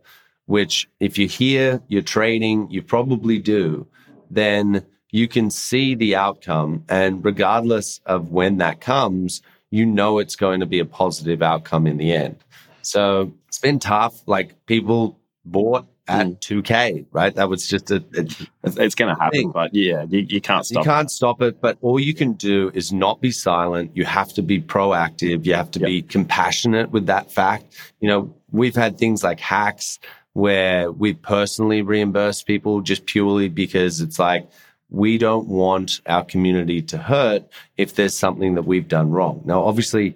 which 0.45 0.89
if 0.99 1.17
you 1.17 1.27
hear 1.27 1.81
you're 1.87 2.01
trading, 2.01 2.69
you 2.71 2.81
probably 2.81 3.37
do, 3.39 3.87
then 4.29 4.85
you 5.11 5.27
can 5.27 5.49
see 5.51 5.95
the 5.95 6.15
outcome. 6.15 6.83
And 6.89 7.23
regardless 7.23 7.99
of 8.05 8.31
when 8.31 8.57
that 8.57 8.81
comes, 8.81 9.41
you 9.69 9.85
know 9.85 10.19
it's 10.19 10.35
going 10.35 10.59
to 10.59 10.65
be 10.65 10.79
a 10.79 10.85
positive 10.85 11.41
outcome 11.41 11.85
in 11.85 11.97
the 11.97 12.13
end. 12.13 12.37
So 12.81 13.33
it's 13.47 13.59
been 13.59 13.79
tough. 13.79 14.27
Like 14.27 14.65
people 14.65 15.19
bought 15.45 15.87
at 16.09 16.27
mm. 16.27 16.39
2K, 16.39 17.05
right? 17.11 17.33
That 17.35 17.49
was 17.49 17.67
just 17.67 17.91
a. 17.91 17.97
a 17.97 18.21
it's, 18.63 18.77
it's 18.77 18.95
going 18.95 19.13
to 19.13 19.21
happen, 19.21 19.39
thing. 19.39 19.51
but 19.51 19.73
yeah, 19.73 20.05
you, 20.09 20.25
you 20.27 20.41
can't 20.41 20.65
stop. 20.65 20.83
You 20.83 20.91
can't 20.91 21.07
it. 21.07 21.11
stop 21.11 21.41
it, 21.41 21.61
but 21.61 21.77
all 21.81 21.99
you 21.99 22.13
can 22.13 22.33
do 22.33 22.71
is 22.73 22.91
not 22.91 23.21
be 23.21 23.31
silent. 23.31 23.95
You 23.95 24.05
have 24.05 24.33
to 24.33 24.41
be 24.41 24.59
proactive. 24.59 25.45
You 25.45 25.53
have 25.53 25.71
to 25.71 25.79
yep. 25.79 25.87
be 25.87 26.01
compassionate 26.01 26.91
with 26.91 27.05
that 27.05 27.31
fact. 27.31 27.75
You 27.99 28.09
know, 28.09 28.35
we've 28.51 28.75
had 28.75 28.97
things 28.97 29.23
like 29.23 29.39
hacks 29.39 29.99
where 30.33 30.91
we 30.91 31.13
personally 31.13 31.81
reimburse 31.81 32.41
people 32.41 32.81
just 32.81 33.05
purely 33.05 33.47
because 33.47 34.01
it's 34.01 34.19
like 34.19 34.49
we 34.89 35.17
don't 35.17 35.47
want 35.47 36.01
our 36.07 36.25
community 36.25 36.81
to 36.81 36.97
hurt 36.97 37.43
if 37.77 37.95
there's 37.95 38.15
something 38.15 38.55
that 38.55 38.63
we've 38.63 38.87
done 38.87 39.11
wrong. 39.11 39.41
Now, 39.45 39.63
obviously, 39.63 40.11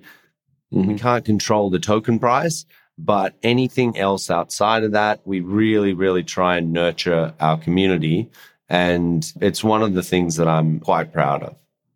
mm-hmm. 0.74 0.88
we 0.88 0.98
can't 0.98 1.24
control 1.24 1.70
the 1.70 1.80
token 1.80 2.18
price 2.18 2.66
but 2.98 3.36
anything 3.44 3.98
else 3.98 4.30
outside 4.30 4.84
of 4.84 4.92
that, 4.92 5.22
we 5.26 5.40
really, 5.40 5.94
really 5.94 6.24
try 6.24 6.58
and 6.58 6.72
nurture 6.72 7.34
our 7.40 7.58
community. 7.58 8.30
And 8.70 9.32
it's 9.42 9.64
one 9.64 9.82
of 9.82 9.94
the 9.94 10.04
things 10.04 10.36
that 10.38 10.48
I'm 10.48 10.80
quite 10.80 11.12
proud 11.12 11.44
of. 11.44 11.56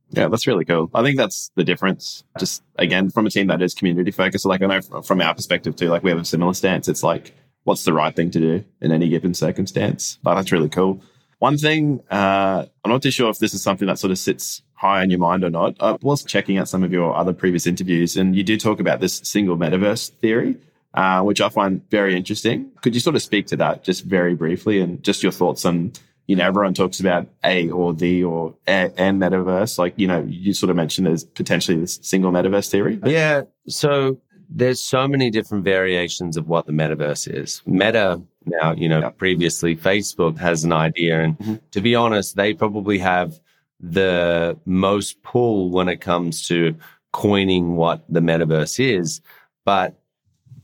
Yeah, 0.09 0.29
that's 0.29 0.47
really 0.47 0.65
cool. 0.65 0.89
I 0.93 1.03
think 1.03 1.17
that's 1.17 1.51
the 1.55 1.63
difference. 1.63 2.23
Just 2.39 2.63
again, 2.77 3.09
from 3.09 3.27
a 3.27 3.29
team 3.29 3.47
that 3.47 3.61
is 3.61 3.73
community 3.73 4.11
focused, 4.11 4.45
like 4.45 4.61
I 4.61 4.67
know 4.67 4.81
from 4.81 5.21
our 5.21 5.35
perspective 5.35 5.75
too, 5.75 5.89
like 5.89 6.03
we 6.03 6.09
have 6.11 6.19
a 6.19 6.25
similar 6.25 6.53
stance. 6.53 6.87
It's 6.87 7.03
like, 7.03 7.33
what's 7.63 7.83
the 7.83 7.93
right 7.93 8.15
thing 8.15 8.31
to 8.31 8.39
do 8.39 8.63
in 8.81 8.91
any 8.91 9.09
given 9.09 9.33
circumstance? 9.33 10.17
But 10.23 10.35
that's 10.35 10.51
really 10.51 10.69
cool. 10.69 11.01
One 11.39 11.57
thing, 11.57 12.01
uh, 12.09 12.65
I'm 12.83 12.91
not 12.91 13.03
too 13.03 13.11
sure 13.11 13.29
if 13.29 13.37
this 13.37 13.53
is 13.53 13.61
something 13.61 13.87
that 13.87 13.99
sort 13.99 14.11
of 14.11 14.17
sits 14.17 14.63
high 14.73 15.01
on 15.01 15.09
your 15.09 15.19
mind 15.19 15.43
or 15.43 15.49
not. 15.49 15.75
I 15.79 15.97
was 16.01 16.23
checking 16.23 16.57
out 16.57 16.69
some 16.69 16.83
of 16.83 16.91
your 16.91 17.15
other 17.15 17.33
previous 17.33 17.67
interviews, 17.67 18.17
and 18.17 18.35
you 18.35 18.43
do 18.43 18.57
talk 18.57 18.79
about 18.79 19.01
this 19.01 19.17
single 19.23 19.57
metaverse 19.57 20.09
theory 20.09 20.55
uh, 20.97 21.21
which 21.21 21.41
I 21.41 21.49
find 21.49 21.87
very 21.91 22.17
interesting. 22.17 22.71
Could 22.81 22.95
you 22.95 22.99
sort 22.99 23.15
of 23.15 23.21
speak 23.21 23.45
to 23.47 23.55
that 23.57 23.83
just 23.83 24.03
very 24.03 24.33
briefly 24.33 24.81
and 24.81 25.03
just 25.03 25.21
your 25.21 25.31
thoughts 25.31 25.63
on, 25.63 25.93
you 26.25 26.35
know, 26.35 26.43
everyone 26.43 26.73
talks 26.73 26.99
about 26.99 27.27
A 27.43 27.69
or 27.69 27.93
the 27.93 28.23
or 28.23 28.55
a, 28.67 28.91
and 28.97 29.21
metaverse. 29.21 29.77
Like, 29.77 29.93
you 29.95 30.07
know, 30.07 30.25
you 30.27 30.53
sort 30.53 30.71
of 30.71 30.75
mentioned 30.75 31.05
there's 31.05 31.23
potentially 31.23 31.77
this 31.79 31.99
single 32.01 32.31
metaverse 32.31 32.71
theory. 32.71 32.99
Yeah. 33.05 33.43
So 33.67 34.19
there's 34.49 34.79
so 34.79 35.07
many 35.07 35.29
different 35.29 35.63
variations 35.63 36.35
of 36.35 36.47
what 36.47 36.65
the 36.65 36.71
metaverse 36.71 37.31
is. 37.31 37.61
Meta 37.67 38.19
now, 38.45 38.73
you 38.73 38.89
know, 38.89 39.07
previously 39.11 39.75
Facebook 39.75 40.39
has 40.39 40.63
an 40.63 40.73
idea. 40.73 41.21
And 41.21 41.37
mm-hmm. 41.37 41.55
to 41.73 41.81
be 41.81 41.93
honest, 41.93 42.35
they 42.35 42.55
probably 42.55 42.97
have 42.97 43.39
the 43.79 44.57
most 44.65 45.21
pull 45.21 45.69
when 45.69 45.89
it 45.89 46.01
comes 46.01 46.47
to 46.47 46.75
coining 47.11 47.75
what 47.75 48.03
the 48.09 48.19
metaverse 48.19 48.79
is 48.79 49.21
But 49.67 49.99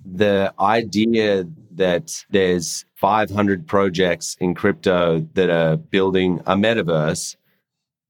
the 0.06 0.54
idea 0.60 1.46
that 1.72 2.26
there's 2.30 2.86
500 2.96 3.68
projects 3.68 4.38
in 4.40 4.54
crypto 4.54 5.28
that 5.34 5.50
are 5.50 5.78
building 5.78 6.40
a 6.46 6.56
metaverse 6.56 7.36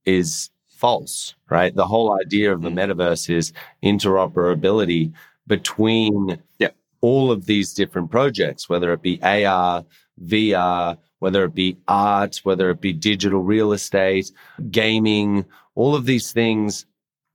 is 0.06 0.50
false, 0.70 1.36
right? 1.50 1.74
The 1.74 1.88
whole 1.88 2.20
idea 2.20 2.52
of 2.52 2.62
the 2.62 2.70
mm. 2.70 2.76
metaverse 2.76 3.30
is 3.30 3.54
interoperability 3.84 5.14
between 5.48 6.42
yeah. 6.60 6.70
all 7.02 7.32
of 7.32 7.46
these 7.46 7.74
different 7.74 8.12
projects, 8.12 8.68
whether 8.68 8.92
it 8.94 9.02
be 9.02 9.22
AR, 9.22 9.86
VR, 10.22 10.98
whether 11.20 11.46
it 11.46 11.56
be 11.56 11.78
art, 11.88 12.42
whether 12.44 12.70
it 12.70 12.82
be 12.82 12.94
digital 12.94 13.42
real 13.42 13.72
estate, 13.72 14.32
gaming, 14.72 15.46
all 15.76 15.96
of 15.96 16.06
these 16.06 16.32
things 16.32 16.86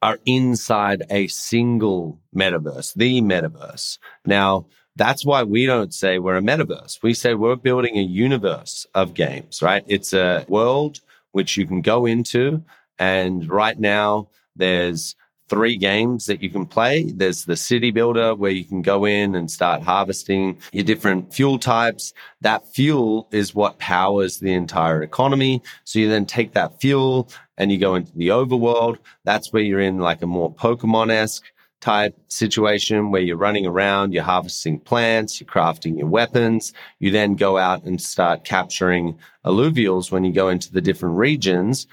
are 0.03 0.19
inside 0.27 1.03
a 1.11 1.27
single 1.29 2.21
metaverse, 2.35 2.95
the 2.95 3.21
metaverse. 3.21 3.99
Now, 4.25 4.67
that's 4.97 5.25
why 5.25 5.45
we 5.45 5.67
don't 5.67 5.95
say 5.95 6.19
we're 6.19 6.37
a 6.37 6.43
metaverse. 6.43 7.03
We 7.03 7.15
say 7.15 7.35
we're 7.35 7.57
building 7.57 7.97
a 7.97 8.03
universe 8.03 8.87
of 8.95 9.15
games, 9.15 9.63
right? 9.63 9.85
It's 9.87 10.13
a 10.13 10.45
world 10.49 11.01
which 11.33 11.57
you 11.57 11.67
can 11.67 11.83
go 11.83 12.07
into. 12.07 12.63
And 12.99 13.49
right 13.49 13.79
now, 13.79 14.29
there's 14.57 15.15
three 15.49 15.77
games 15.77 16.27
that 16.27 16.43
you 16.43 16.51
can 16.51 16.67
play. 16.67 17.05
There's 17.05 17.45
the 17.45 17.57
city 17.57 17.91
builder 17.91 18.35
where 18.35 18.51
you 18.51 18.65
can 18.65 18.83
go 18.83 19.05
in 19.05 19.35
and 19.35 19.51
start 19.51 19.83
harvesting 19.83 20.59
your 20.73 20.85
different 20.85 21.33
fuel 21.33 21.59
types. 21.59 22.13
That 22.41 22.67
fuel 22.75 23.29
is 23.33 23.55
what 23.55 23.79
powers 23.79 24.39
the 24.39 24.53
entire 24.53 25.03
economy. 25.03 25.63
So 25.85 26.01
you 26.01 26.09
then 26.09 26.27
take 26.27 26.53
that 26.53 26.81
fuel 26.81 27.31
and 27.59 27.71
you 27.71 27.77
go 27.77 27.97
into 27.97 28.17
the 28.17 28.29
overworld. 28.29 28.97
That's 29.25 29.53
where 29.53 29.63
you're 29.63 29.81
in 29.81 29.99
like 29.99 30.23
a 30.23 30.27
more 30.27 30.55
Pokemon 30.55 31.11
esque 31.11 31.45
type 31.81 32.17
situation 32.29 33.11
where 33.11 33.21
you're 33.21 33.37
running 33.37 33.67
around, 33.67 34.13
you're 34.13 34.23
harvesting 34.23 34.81
plants, 34.81 35.41
you're 35.41 35.49
crafting 35.49 35.99
your 35.99 36.09
weapons. 36.09 36.73
You 36.99 37.11
then 37.11 37.35
go 37.35 37.59
out 37.59 37.85
and 37.85 38.01
start 38.01 38.45
capturing 38.45 39.19
Illuvials 39.45 40.11
when 40.11 40.25
you 40.25 40.33
go 40.33 40.49
into 40.49 40.73
the 40.73 40.81
different 40.81 41.17
regions. 41.17 41.87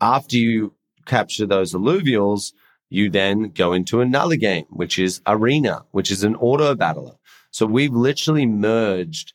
After 0.00 0.36
you 0.36 0.72
capture 1.06 1.46
those 1.46 1.74
Illuvials, 1.74 2.52
you 2.90 3.10
then 3.10 3.50
go 3.50 3.72
into 3.72 4.00
another 4.00 4.36
game, 4.36 4.66
which 4.70 4.98
is 4.98 5.20
Arena, 5.26 5.84
which 5.90 6.10
is 6.10 6.24
an 6.24 6.36
auto 6.36 6.74
battler. 6.74 7.14
So 7.50 7.66
we've 7.66 7.92
literally 7.92 8.46
merged 8.46 9.32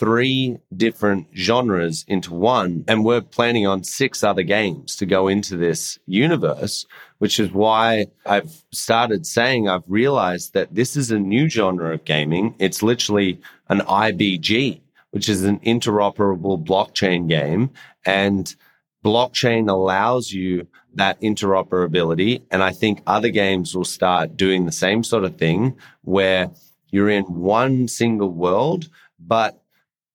three 0.00 0.56
different 0.74 1.26
genres 1.36 2.06
into 2.08 2.32
one, 2.32 2.82
and 2.88 3.04
we're 3.04 3.20
planning 3.20 3.66
on 3.66 3.84
six 3.84 4.24
other 4.24 4.42
games 4.42 4.96
to 4.96 5.04
go 5.04 5.28
into 5.28 5.58
this 5.58 5.98
universe, 6.06 6.86
which 7.18 7.38
is 7.38 7.52
why 7.52 8.06
I've 8.24 8.50
started 8.72 9.26
saying 9.26 9.68
I've 9.68 9.84
realized 9.86 10.54
that 10.54 10.74
this 10.74 10.96
is 10.96 11.10
a 11.10 11.18
new 11.18 11.50
genre 11.50 11.92
of 11.92 12.06
gaming. 12.06 12.54
It's 12.58 12.82
literally 12.82 13.42
an 13.68 13.80
IBG, 13.80 14.80
which 15.10 15.28
is 15.28 15.44
an 15.44 15.58
interoperable 15.60 16.64
blockchain 16.64 17.28
game. 17.28 17.68
And 18.06 18.56
blockchain 19.04 19.68
allows 19.68 20.32
you 20.32 20.66
that 20.94 21.20
interoperability. 21.20 22.40
And 22.50 22.62
I 22.62 22.72
think 22.72 23.02
other 23.06 23.28
games 23.28 23.76
will 23.76 23.84
start 23.84 24.38
doing 24.38 24.64
the 24.64 24.72
same 24.72 25.04
sort 25.04 25.24
of 25.24 25.36
thing 25.36 25.76
where 26.04 26.50
you're 26.90 27.10
in 27.10 27.24
one 27.24 27.86
single 27.86 28.30
world, 28.30 28.88
but 29.18 29.59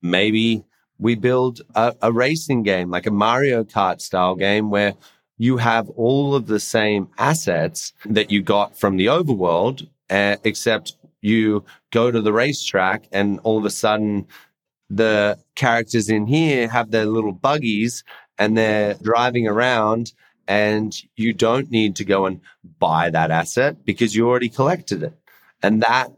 maybe 0.10 0.64
we 0.98 1.16
build 1.16 1.62
a, 1.76 1.96
a 2.02 2.12
racing 2.12 2.64
game, 2.64 2.90
like 2.90 3.06
a 3.06 3.12
Mario 3.12 3.64
Kart 3.64 4.02
style 4.02 4.36
game 4.36 4.70
where 4.70 4.94
you 5.38 5.58
have 5.58 5.90
all 5.90 6.34
of 6.36 6.48
the 6.48 6.60
same 6.60 7.10
assets 7.18 7.92
that 8.06 8.32
you 8.32 8.42
got 8.42 8.78
from 8.78 8.96
the 8.98 9.08
overworld, 9.08 9.88
uh, 10.10 10.38
except 10.44 10.96
you 11.22 11.66
go 11.92 12.12
to 12.12 12.22
the 12.22 12.32
racetrack 12.32 13.06
and 13.12 13.40
all 13.44 13.58
of 13.58 13.66
a 13.66 13.70
sudden 13.70 14.28
the 14.90 15.38
characters 15.56 16.10
in 16.10 16.28
here 16.28 16.68
have 16.70 16.92
their 16.92 17.06
little 17.06 17.34
buggies 17.34 18.04
and 18.38 18.58
they're 18.58 18.94
driving 18.96 19.48
around 19.48 20.14
and 20.48 20.96
you 21.16 21.34
don't 21.34 21.72
need 21.72 21.96
to 21.96 22.06
go 22.06 22.28
and 22.28 22.40
buy 22.80 23.10
that 23.10 23.32
asset 23.32 23.84
because 23.84 24.16
you 24.16 24.28
already 24.28 24.50
collected 24.50 25.02
it. 25.02 25.14
And 25.64 25.82
that 25.82 26.12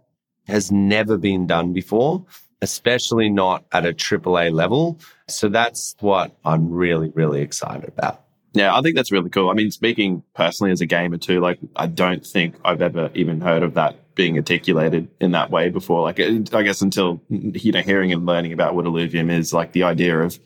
has 0.47 0.71
never 0.71 1.17
been 1.17 1.47
done 1.47 1.71
before, 1.73 2.25
especially 2.61 3.29
not 3.29 3.65
at 3.71 3.85
a 3.85 3.93
AAA 3.93 4.51
level. 4.51 4.99
So 5.27 5.49
that's 5.49 5.95
what 5.99 6.35
I'm 6.45 6.69
really, 6.69 7.09
really 7.09 7.41
excited 7.41 7.87
about. 7.87 8.23
Yeah, 8.53 8.75
I 8.75 8.81
think 8.81 8.95
that's 8.95 9.11
really 9.11 9.29
cool. 9.29 9.49
I 9.49 9.53
mean, 9.53 9.71
speaking 9.71 10.23
personally 10.33 10.71
as 10.71 10.81
a 10.81 10.85
gamer 10.85 11.17
too, 11.17 11.39
like 11.39 11.59
I 11.75 11.85
don't 11.85 12.25
think 12.25 12.55
I've 12.65 12.81
ever 12.81 13.11
even 13.13 13.41
heard 13.41 13.61
of 13.61 13.75
that 13.75 14.15
being 14.15 14.35
articulated 14.37 15.09
in 15.19 15.31
that 15.31 15.51
way 15.51 15.69
before. 15.69 16.01
Like 16.01 16.19
I 16.19 16.63
guess 16.63 16.81
until 16.81 17.21
you 17.29 17.71
know 17.71 17.81
hearing 17.81 18.11
and 18.11 18.25
learning 18.25 18.53
about 18.53 18.73
what 18.73 18.85
Illuvium 18.85 19.31
is, 19.31 19.53
like 19.53 19.73
the 19.73 19.83
idea 19.83 20.19
of 20.19 20.39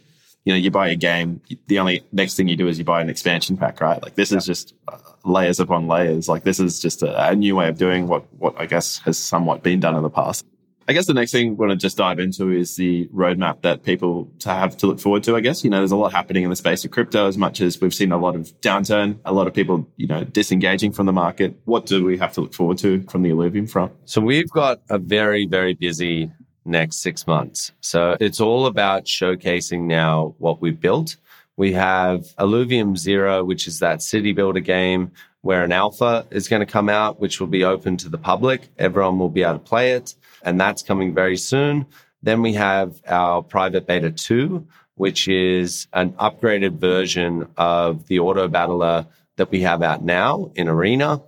you 0.43 0.53
know, 0.53 0.57
you 0.57 0.71
buy 0.71 0.89
a 0.89 0.95
game, 0.95 1.41
the 1.67 1.79
only 1.79 2.03
next 2.11 2.35
thing 2.35 2.47
you 2.47 2.55
do 2.55 2.67
is 2.67 2.79
you 2.79 2.85
buy 2.85 3.01
an 3.01 3.09
expansion 3.09 3.57
pack, 3.57 3.79
right? 3.79 4.01
Like 4.01 4.15
this 4.15 4.31
yeah. 4.31 4.39
is 4.39 4.45
just 4.45 4.73
uh, 4.87 4.97
layers 5.23 5.59
upon 5.59 5.87
layers. 5.87 6.27
Like 6.27 6.43
this 6.43 6.59
is 6.59 6.79
just 6.79 7.03
a, 7.03 7.29
a, 7.29 7.35
new 7.35 7.55
way 7.55 7.67
of 7.67 7.77
doing 7.77 8.07
what, 8.07 8.25
what 8.39 8.55
I 8.57 8.65
guess 8.65 8.97
has 8.99 9.19
somewhat 9.19 9.61
been 9.61 9.79
done 9.79 9.95
in 9.95 10.01
the 10.01 10.09
past. 10.09 10.45
I 10.91 10.93
guess 10.93 11.05
the 11.05 11.13
next 11.13 11.31
thing 11.31 11.51
I 11.51 11.53
want 11.53 11.69
to 11.69 11.77
just 11.77 11.95
dive 11.95 12.19
into 12.19 12.51
is 12.51 12.75
the 12.75 13.07
roadmap 13.13 13.61
that 13.61 13.83
people 13.83 14.29
to 14.39 14.49
have 14.49 14.75
to 14.75 14.87
look 14.87 14.99
forward 14.99 15.23
to. 15.23 15.37
I 15.37 15.39
guess, 15.39 15.63
you 15.63 15.69
know, 15.69 15.77
there's 15.77 15.93
a 15.93 15.95
lot 15.95 16.11
happening 16.11 16.43
in 16.43 16.49
the 16.49 16.55
space 16.57 16.83
of 16.83 16.91
crypto 16.91 17.27
as 17.27 17.37
much 17.37 17.61
as 17.61 17.79
we've 17.79 17.93
seen 17.93 18.11
a 18.11 18.17
lot 18.17 18.35
of 18.35 18.51
downturn, 18.59 19.17
a 19.23 19.31
lot 19.31 19.47
of 19.47 19.53
people, 19.53 19.87
you 19.95 20.05
know, 20.05 20.25
disengaging 20.25 20.91
from 20.91 21.05
the 21.05 21.13
market. 21.13 21.57
What 21.63 21.85
do 21.85 22.03
we 22.03 22.17
have 22.17 22.33
to 22.33 22.41
look 22.41 22.53
forward 22.53 22.77
to 22.79 23.03
from 23.03 23.21
the 23.21 23.29
Illuvium 23.29 23.71
front? 23.71 23.93
So 24.03 24.19
we've 24.19 24.49
got 24.49 24.81
a 24.89 24.97
very, 24.97 25.45
very 25.45 25.75
busy 25.75 26.29
next 26.65 26.97
six 26.97 27.25
months. 27.25 27.71
So 27.79 28.17
it's 28.19 28.41
all 28.41 28.65
about 28.65 29.05
showcasing 29.05 29.83
now 29.83 30.35
what 30.39 30.61
we've 30.61 30.77
built. 30.77 31.15
We 31.61 31.73
have 31.73 32.21
Illuvium 32.39 32.97
Zero, 32.97 33.43
which 33.43 33.67
is 33.67 33.77
that 33.81 34.01
city 34.01 34.33
builder 34.33 34.61
game 34.61 35.11
where 35.41 35.63
an 35.63 35.71
alpha 35.71 36.25
is 36.31 36.47
going 36.47 36.61
to 36.61 36.65
come 36.65 36.89
out, 36.89 37.19
which 37.19 37.39
will 37.39 37.45
be 37.45 37.63
open 37.63 37.97
to 37.97 38.09
the 38.09 38.17
public. 38.17 38.69
Everyone 38.79 39.19
will 39.19 39.29
be 39.29 39.43
able 39.43 39.59
to 39.59 39.59
play 39.59 39.91
it. 39.91 40.15
And 40.41 40.59
that's 40.59 40.81
coming 40.81 41.13
very 41.13 41.37
soon. 41.37 41.85
Then 42.23 42.41
we 42.41 42.53
have 42.53 42.99
our 43.05 43.43
private 43.43 43.85
beta 43.85 44.09
two, 44.09 44.65
which 44.95 45.27
is 45.27 45.85
an 45.93 46.13
upgraded 46.13 46.79
version 46.79 47.47
of 47.57 48.07
the 48.07 48.17
auto 48.17 48.47
battler 48.47 49.05
that 49.35 49.51
we 49.51 49.61
have 49.61 49.83
out 49.83 50.03
now 50.03 50.51
in 50.55 50.67
Arena. 50.67 51.21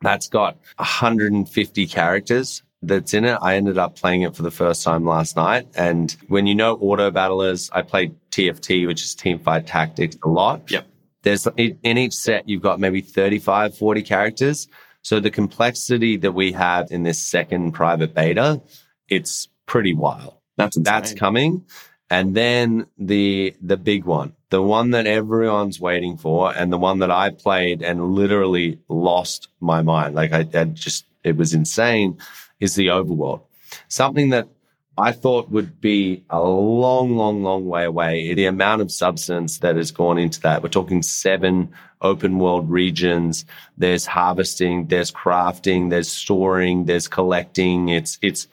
That's 0.00 0.28
got 0.28 0.56
150 0.76 1.86
characters 1.88 2.62
that's 2.80 3.12
in 3.12 3.26
it. 3.26 3.38
I 3.42 3.56
ended 3.56 3.76
up 3.76 3.96
playing 3.96 4.22
it 4.22 4.34
for 4.34 4.44
the 4.44 4.50
first 4.50 4.82
time 4.82 5.04
last 5.04 5.36
night. 5.36 5.68
And 5.76 6.16
when 6.28 6.46
you 6.46 6.54
know 6.54 6.76
auto 6.76 7.10
battlers, 7.10 7.68
I 7.70 7.82
played 7.82 8.14
TFT, 8.32 8.86
which 8.86 9.02
is 9.02 9.14
Team 9.14 9.38
Fight 9.38 9.66
Tactics, 9.66 10.16
a 10.24 10.28
lot. 10.28 10.70
Yep. 10.70 10.86
There's 11.22 11.46
in 11.56 11.98
each 11.98 12.14
set, 12.14 12.48
you've 12.48 12.62
got 12.62 12.80
maybe 12.80 13.00
35, 13.00 13.76
40 13.76 14.02
characters. 14.02 14.68
So 15.02 15.20
the 15.20 15.30
complexity 15.30 16.16
that 16.18 16.32
we 16.32 16.52
have 16.52 16.90
in 16.90 17.04
this 17.04 17.20
second 17.20 17.72
private 17.72 18.14
beta, 18.14 18.60
it's 19.08 19.48
pretty 19.66 19.94
wild. 19.94 20.34
That's 20.56 20.76
insane. 20.76 20.92
That's 20.92 21.14
coming. 21.14 21.64
And 22.10 22.34
then 22.34 22.86
the 22.98 23.56
the 23.62 23.76
big 23.76 24.04
one, 24.04 24.34
the 24.50 24.60
one 24.60 24.90
that 24.90 25.06
everyone's 25.06 25.80
waiting 25.80 26.18
for, 26.18 26.54
and 26.54 26.72
the 26.72 26.78
one 26.78 26.98
that 26.98 27.10
I 27.10 27.30
played 27.30 27.82
and 27.82 28.12
literally 28.12 28.78
lost 28.88 29.48
my 29.60 29.82
mind. 29.82 30.14
Like 30.14 30.32
I, 30.32 30.46
I 30.54 30.64
just 30.64 31.06
it 31.24 31.36
was 31.36 31.54
insane 31.54 32.18
is 32.60 32.74
the 32.74 32.88
overworld. 32.88 33.42
Something 33.88 34.30
that 34.30 34.48
I 34.98 35.12
thought 35.12 35.50
would 35.50 35.80
be 35.80 36.22
a 36.28 36.40
long, 36.42 37.16
long, 37.16 37.42
long 37.42 37.66
way 37.66 37.84
away. 37.84 38.34
The 38.34 38.44
amount 38.44 38.82
of 38.82 38.92
substance 38.92 39.58
that 39.58 39.76
has 39.76 39.90
gone 39.90 40.18
into 40.18 40.40
that. 40.42 40.62
We're 40.62 40.68
talking 40.68 41.02
seven 41.02 41.72
open 42.02 42.38
world 42.38 42.70
regions. 42.70 43.46
There's 43.78 44.04
harvesting, 44.04 44.88
there's 44.88 45.10
crafting, 45.10 45.88
there's 45.88 46.12
storing, 46.12 46.84
there's 46.84 47.08
collecting. 47.08 47.88
It's, 47.88 48.18
it's 48.20 48.48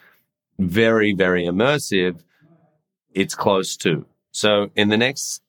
very, 0.59 1.13
very 1.13 1.43
immersive. 1.43 2.19
It's 3.13 3.35
close 3.35 3.75
to. 3.77 4.05
So 4.31 4.69
in 4.75 4.89
the 4.89 4.97
next 4.97 5.41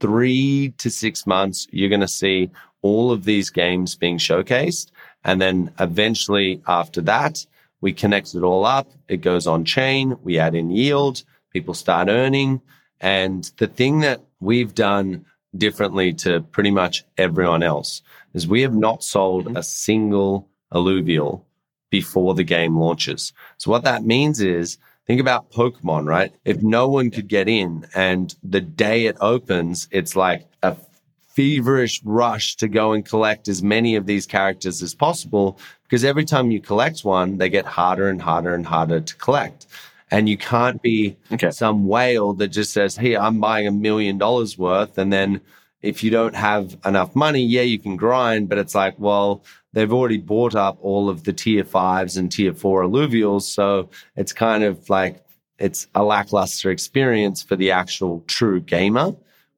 three 0.00 0.74
to 0.78 0.90
six 0.90 1.26
months, 1.26 1.66
you're 1.70 1.88
going 1.88 2.00
to 2.00 2.08
see 2.08 2.50
all 2.82 3.12
of 3.12 3.24
these 3.24 3.48
games 3.48 3.94
being 3.94 4.18
showcased. 4.18 4.90
And 5.24 5.40
then 5.40 5.72
eventually 5.80 6.62
after 6.66 7.00
that, 7.02 7.46
we 7.80 7.92
connect 7.92 8.34
it 8.34 8.42
all 8.42 8.64
up. 8.64 8.90
It 9.08 9.18
goes 9.18 9.46
on 9.46 9.64
chain. 9.64 10.16
We 10.22 10.38
add 10.38 10.54
in 10.54 10.70
yield. 10.70 11.22
People 11.52 11.74
start 11.74 12.08
earning. 12.08 12.60
And 13.00 13.50
the 13.58 13.66
thing 13.68 14.00
that 14.00 14.22
we've 14.40 14.74
done 14.74 15.24
differently 15.56 16.12
to 16.12 16.40
pretty 16.40 16.70
much 16.70 17.04
everyone 17.16 17.62
else 17.62 18.02
is 18.34 18.46
we 18.46 18.62
have 18.62 18.74
not 18.74 19.02
sold 19.02 19.56
a 19.56 19.62
single 19.62 20.48
Illuvial 20.72 21.44
before 21.90 22.34
the 22.34 22.44
game 22.44 22.76
launches. 22.76 23.32
So 23.56 23.70
what 23.70 23.84
that 23.84 24.04
means 24.04 24.40
is 24.40 24.76
think 25.06 25.20
about 25.20 25.50
Pokemon, 25.50 26.06
right? 26.06 26.34
If 26.44 26.62
no 26.62 26.88
one 26.88 27.10
could 27.10 27.28
get 27.28 27.48
in 27.48 27.86
and 27.94 28.34
the 28.42 28.60
day 28.60 29.06
it 29.06 29.16
opens, 29.20 29.88
it's 29.90 30.14
like 30.14 30.46
a 30.62 30.76
feverish 31.38 32.02
rush 32.04 32.56
to 32.56 32.66
go 32.66 32.90
and 32.94 33.04
collect 33.04 33.46
as 33.46 33.62
many 33.62 33.94
of 33.94 34.06
these 34.06 34.26
characters 34.26 34.82
as 34.82 34.92
possible 34.92 35.56
because 35.84 36.04
every 36.04 36.24
time 36.24 36.50
you 36.50 36.60
collect 36.60 37.04
one, 37.04 37.38
they 37.38 37.48
get 37.48 37.64
harder 37.64 38.08
and 38.08 38.20
harder 38.20 38.54
and 38.54 38.66
harder 38.66 39.00
to 39.00 39.14
collect. 39.18 39.64
And 40.10 40.28
you 40.28 40.36
can't 40.36 40.82
be 40.82 41.16
Okay. 41.30 41.52
some 41.52 41.86
whale 41.86 42.32
that 42.34 42.48
just 42.48 42.72
says, 42.72 42.96
Hey, 42.96 43.16
I'm 43.16 43.38
buying 43.38 43.68
a 43.68 43.70
million 43.70 44.18
dollars 44.18 44.58
worth. 44.58 44.98
And 44.98 45.12
then 45.12 45.40
if 45.80 46.02
you 46.02 46.10
don't 46.10 46.34
have 46.34 46.76
enough 46.84 47.14
money, 47.14 47.44
yeah, 47.44 47.62
you 47.62 47.78
can 47.78 47.94
grind, 47.96 48.48
but 48.48 48.58
it's 48.58 48.74
like, 48.74 48.96
well, 48.98 49.44
they've 49.72 49.92
already 49.92 50.18
bought 50.18 50.56
up 50.56 50.76
all 50.82 51.08
of 51.08 51.22
the 51.22 51.32
tier 51.32 51.62
fives 51.62 52.16
and 52.16 52.32
tier 52.32 52.52
four 52.52 52.82
Illuvials. 52.82 53.42
So 53.42 53.90
it's 54.16 54.32
kind 54.32 54.64
of 54.64 54.90
like 54.90 55.22
it's 55.60 55.86
a 55.94 56.02
lackluster 56.02 56.72
experience 56.72 57.44
for 57.44 57.54
the 57.54 57.70
actual 57.70 58.24
true 58.26 58.58
gamer. 58.60 59.14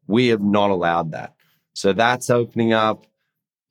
We 0.08 0.28
have 0.28 0.42
not 0.42 0.68
allowed 0.70 1.12
that. 1.12 1.32
So 1.74 1.92
that's 1.92 2.30
opening 2.30 2.72
up. 2.72 3.06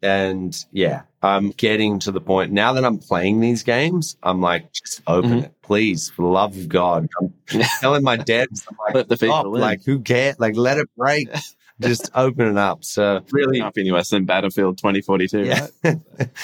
And 0.01 0.55
yeah, 0.71 1.01
I'm 1.21 1.49
getting 1.51 1.99
to 1.99 2.12
the 2.12 2.21
point 2.21 2.53
now 2.53 2.71
that 2.73 2.85
I'm 2.85 2.97
playing 2.99 3.41
these 3.41 3.63
games. 3.63 4.15
I'm 4.23 4.39
like, 4.39 4.71
just 4.71 5.01
open 5.07 5.31
Mhm. 5.41 5.43
it, 5.43 5.53
please, 5.62 6.09
for 6.09 6.21
the 6.21 6.29
love 6.29 6.55
of 6.55 6.69
God. 6.69 7.09
I'm 7.19 7.33
telling 7.81 8.03
my 8.03 8.15
devs, 8.17 8.65
I'm 8.69 8.77
like, 8.85 8.95
Let 8.95 9.09
the 9.09 9.17
stop, 9.17 9.43
people 9.43 9.55
in. 9.55 9.62
like 9.62 9.83
who 9.83 9.99
cares? 9.99 10.39
Like 10.39 10.55
let 10.55 10.77
it 10.77 10.88
break. 10.95 11.27
just 11.81 12.09
open 12.15 12.47
it 12.47 12.57
up. 12.57 12.83
So 12.85 13.21
really, 13.31 13.59
Nothing 13.59 13.91
worse 13.91 14.09
than 14.09 14.23
Battlefield 14.25 14.77
2042, 14.77 15.43
yeah. 15.45 15.67
right? 15.83 15.99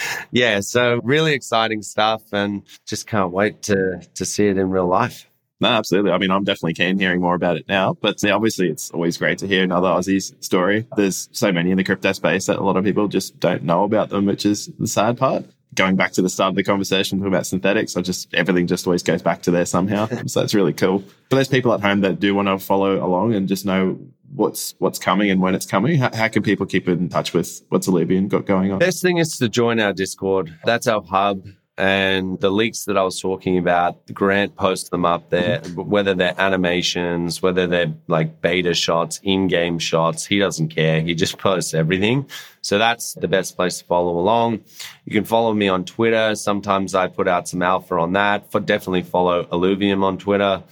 yeah. 0.32 0.60
So 0.60 1.00
really 1.04 1.34
exciting 1.34 1.82
stuff 1.82 2.24
and 2.34 2.64
just 2.86 3.08
can't 3.08 3.32
wait 3.32 3.62
to 3.64 4.02
to 4.16 4.26
see 4.26 4.48
it 4.48 4.58
in 4.58 4.70
real 4.70 4.88
life. 4.88 5.30
No, 5.62 5.70
absolutely. 5.70 6.12
I 6.12 6.18
mean, 6.18 6.32
I'm 6.32 6.44
definitely 6.44 6.74
keen 6.74 7.00
hearing 7.00 7.22
more 7.22 7.36
about 7.36 7.56
it 7.56 7.68
now. 7.68 7.94
But 7.94 8.22
yeah, 8.22 8.34
obviously, 8.34 8.70
it's 8.70 8.92
always 8.92 9.18
great 9.18 9.38
to 9.40 9.48
hear 9.48 9.64
another 9.64 9.88
Aussie's 9.88 10.34
story. 10.42 10.86
There's 10.96 11.30
so 11.32 11.52
many 11.52 11.72
in 11.72 11.78
the 11.78 11.84
crypto 11.84 12.12
space 12.12 12.48
that 12.48 12.58
a 12.58 12.64
lot 12.64 12.78
of 12.78 12.84
people 12.84 13.08
just 13.08 13.40
don't 13.40 13.64
know 13.64 13.84
about 13.84 14.10
them, 14.10 14.26
which 14.26 14.46
is 14.46 14.70
the 14.80 14.88
sad 14.88 15.18
part. 15.18 15.46
Going 15.74 15.96
back 15.96 16.14
to 16.14 16.22
the 16.22 16.30
start 16.30 16.50
of 16.50 16.56
the 16.56 16.64
conversation 16.64 17.20
talking 17.20 17.34
about 17.34 17.44
Synthetix, 17.44 17.98
I 17.98 18.02
just 18.02 18.34
everything 18.34 18.68
just 18.68 18.88
always 18.88 19.04
goes 19.04 19.22
back 19.22 19.42
to 19.44 19.52
there 19.52 19.66
somehow. 19.66 20.08
so 20.26 20.42
it's 20.42 20.54
really 20.54 20.74
cool. 20.74 21.00
For 21.30 21.36
those 21.36 21.50
people 21.50 21.74
at 21.74 21.82
home 21.82 22.02
that 22.02 22.20
do 22.20 22.34
want 22.34 22.48
to 22.48 22.60
follow 22.60 23.04
along 23.06 23.34
and 23.34 23.48
just 23.48 23.66
know 23.66 24.00
what's 24.34 24.76
what's 24.80 25.00
coming 25.00 25.30
and 25.30 25.42
when 25.42 25.56
it's 25.56 25.66
coming, 25.66 25.98
how, 25.98 26.16
how 26.16 26.28
can 26.28 26.44
people 26.44 26.66
keep 26.66 26.88
in 26.88 27.10
touch 27.10 27.34
with 27.34 27.62
what's 27.70 27.88
Illuvium 27.88 28.28
got 28.30 28.46
going 28.46 28.72
on? 28.72 28.80
Best 28.80 29.02
thing 29.02 29.18
is 29.18 29.38
to 29.38 29.50
join 29.50 29.80
our 29.80 29.92
Discord. 29.94 30.54
That's 30.64 30.88
our 30.88 31.02
hub. 31.02 31.46
And 31.78 32.40
the 32.40 32.52
leaks 32.52 32.86
that 32.86 32.98
I 32.98 33.04
was 33.04 33.20
talking 33.20 33.58
about, 33.58 34.06
Grant 34.14 34.56
posts 34.56 34.90
them 34.90 35.04
up 35.04 35.30
there, 35.30 35.60
whether 35.76 36.14
they're 36.14 36.34
animations, 36.38 37.42
whether 37.42 37.68
they're 37.68 37.94
like 38.08 38.40
beta 38.40 38.74
shots, 38.74 39.20
in 39.24 39.48
game 39.48 39.78
shots. 39.78 40.26
He 40.26 40.40
doesn't 40.40 40.70
care. 40.70 41.02
He 41.02 41.14
just 41.16 41.38
posts 41.38 41.74
everything. 41.74 42.30
So 42.62 42.78
that's 42.78 43.16
the 43.16 43.28
best 43.28 43.58
place 43.58 43.80
to 43.80 43.86
follow 43.86 44.18
along. 44.18 44.64
You 45.04 45.12
can 45.12 45.26
follow 45.26 45.54
me 45.54 45.68
on 45.68 45.84
Twitter. 45.84 46.34
Sometimes 46.36 46.96
I 46.96 47.08
put 47.08 47.28
out 47.28 47.50
some 47.50 47.62
alpha 47.62 47.96
on 47.96 48.14
that. 48.14 48.52
For 48.52 48.62
definitely 48.62 49.04
follow 49.04 49.44
Illuvium 49.44 50.02
on 50.02 50.18
Twitter. 50.18 50.64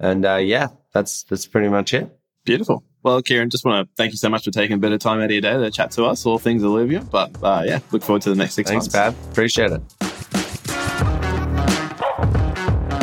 And 0.00 0.26
uh, 0.26 0.36
yeah, 0.36 0.68
that's 0.92 1.22
that's 1.22 1.46
pretty 1.46 1.68
much 1.68 1.94
it. 1.94 2.18
Beautiful. 2.44 2.82
Well, 3.04 3.22
Kieran, 3.22 3.48
just 3.48 3.64
want 3.64 3.88
to 3.88 3.94
thank 3.96 4.10
you 4.10 4.18
so 4.18 4.28
much 4.28 4.44
for 4.44 4.50
taking 4.50 4.74
a 4.74 4.78
bit 4.78 4.90
of 4.90 4.98
time 4.98 5.20
out 5.20 5.26
of 5.26 5.30
your 5.30 5.40
day 5.40 5.56
to 5.56 5.70
chat 5.70 5.92
to 5.92 6.04
us, 6.04 6.26
all 6.26 6.38
things 6.38 6.64
Illuvium. 6.64 7.08
But 7.08 7.36
uh, 7.44 7.62
yeah, 7.64 7.78
look 7.92 8.02
forward 8.02 8.22
to 8.22 8.30
the 8.30 8.36
next 8.36 8.54
six 8.54 8.68
Thanks, 8.68 8.92
months. 8.92 9.16
Pav. 9.16 9.30
Appreciate 9.30 9.70
it. 9.70 10.07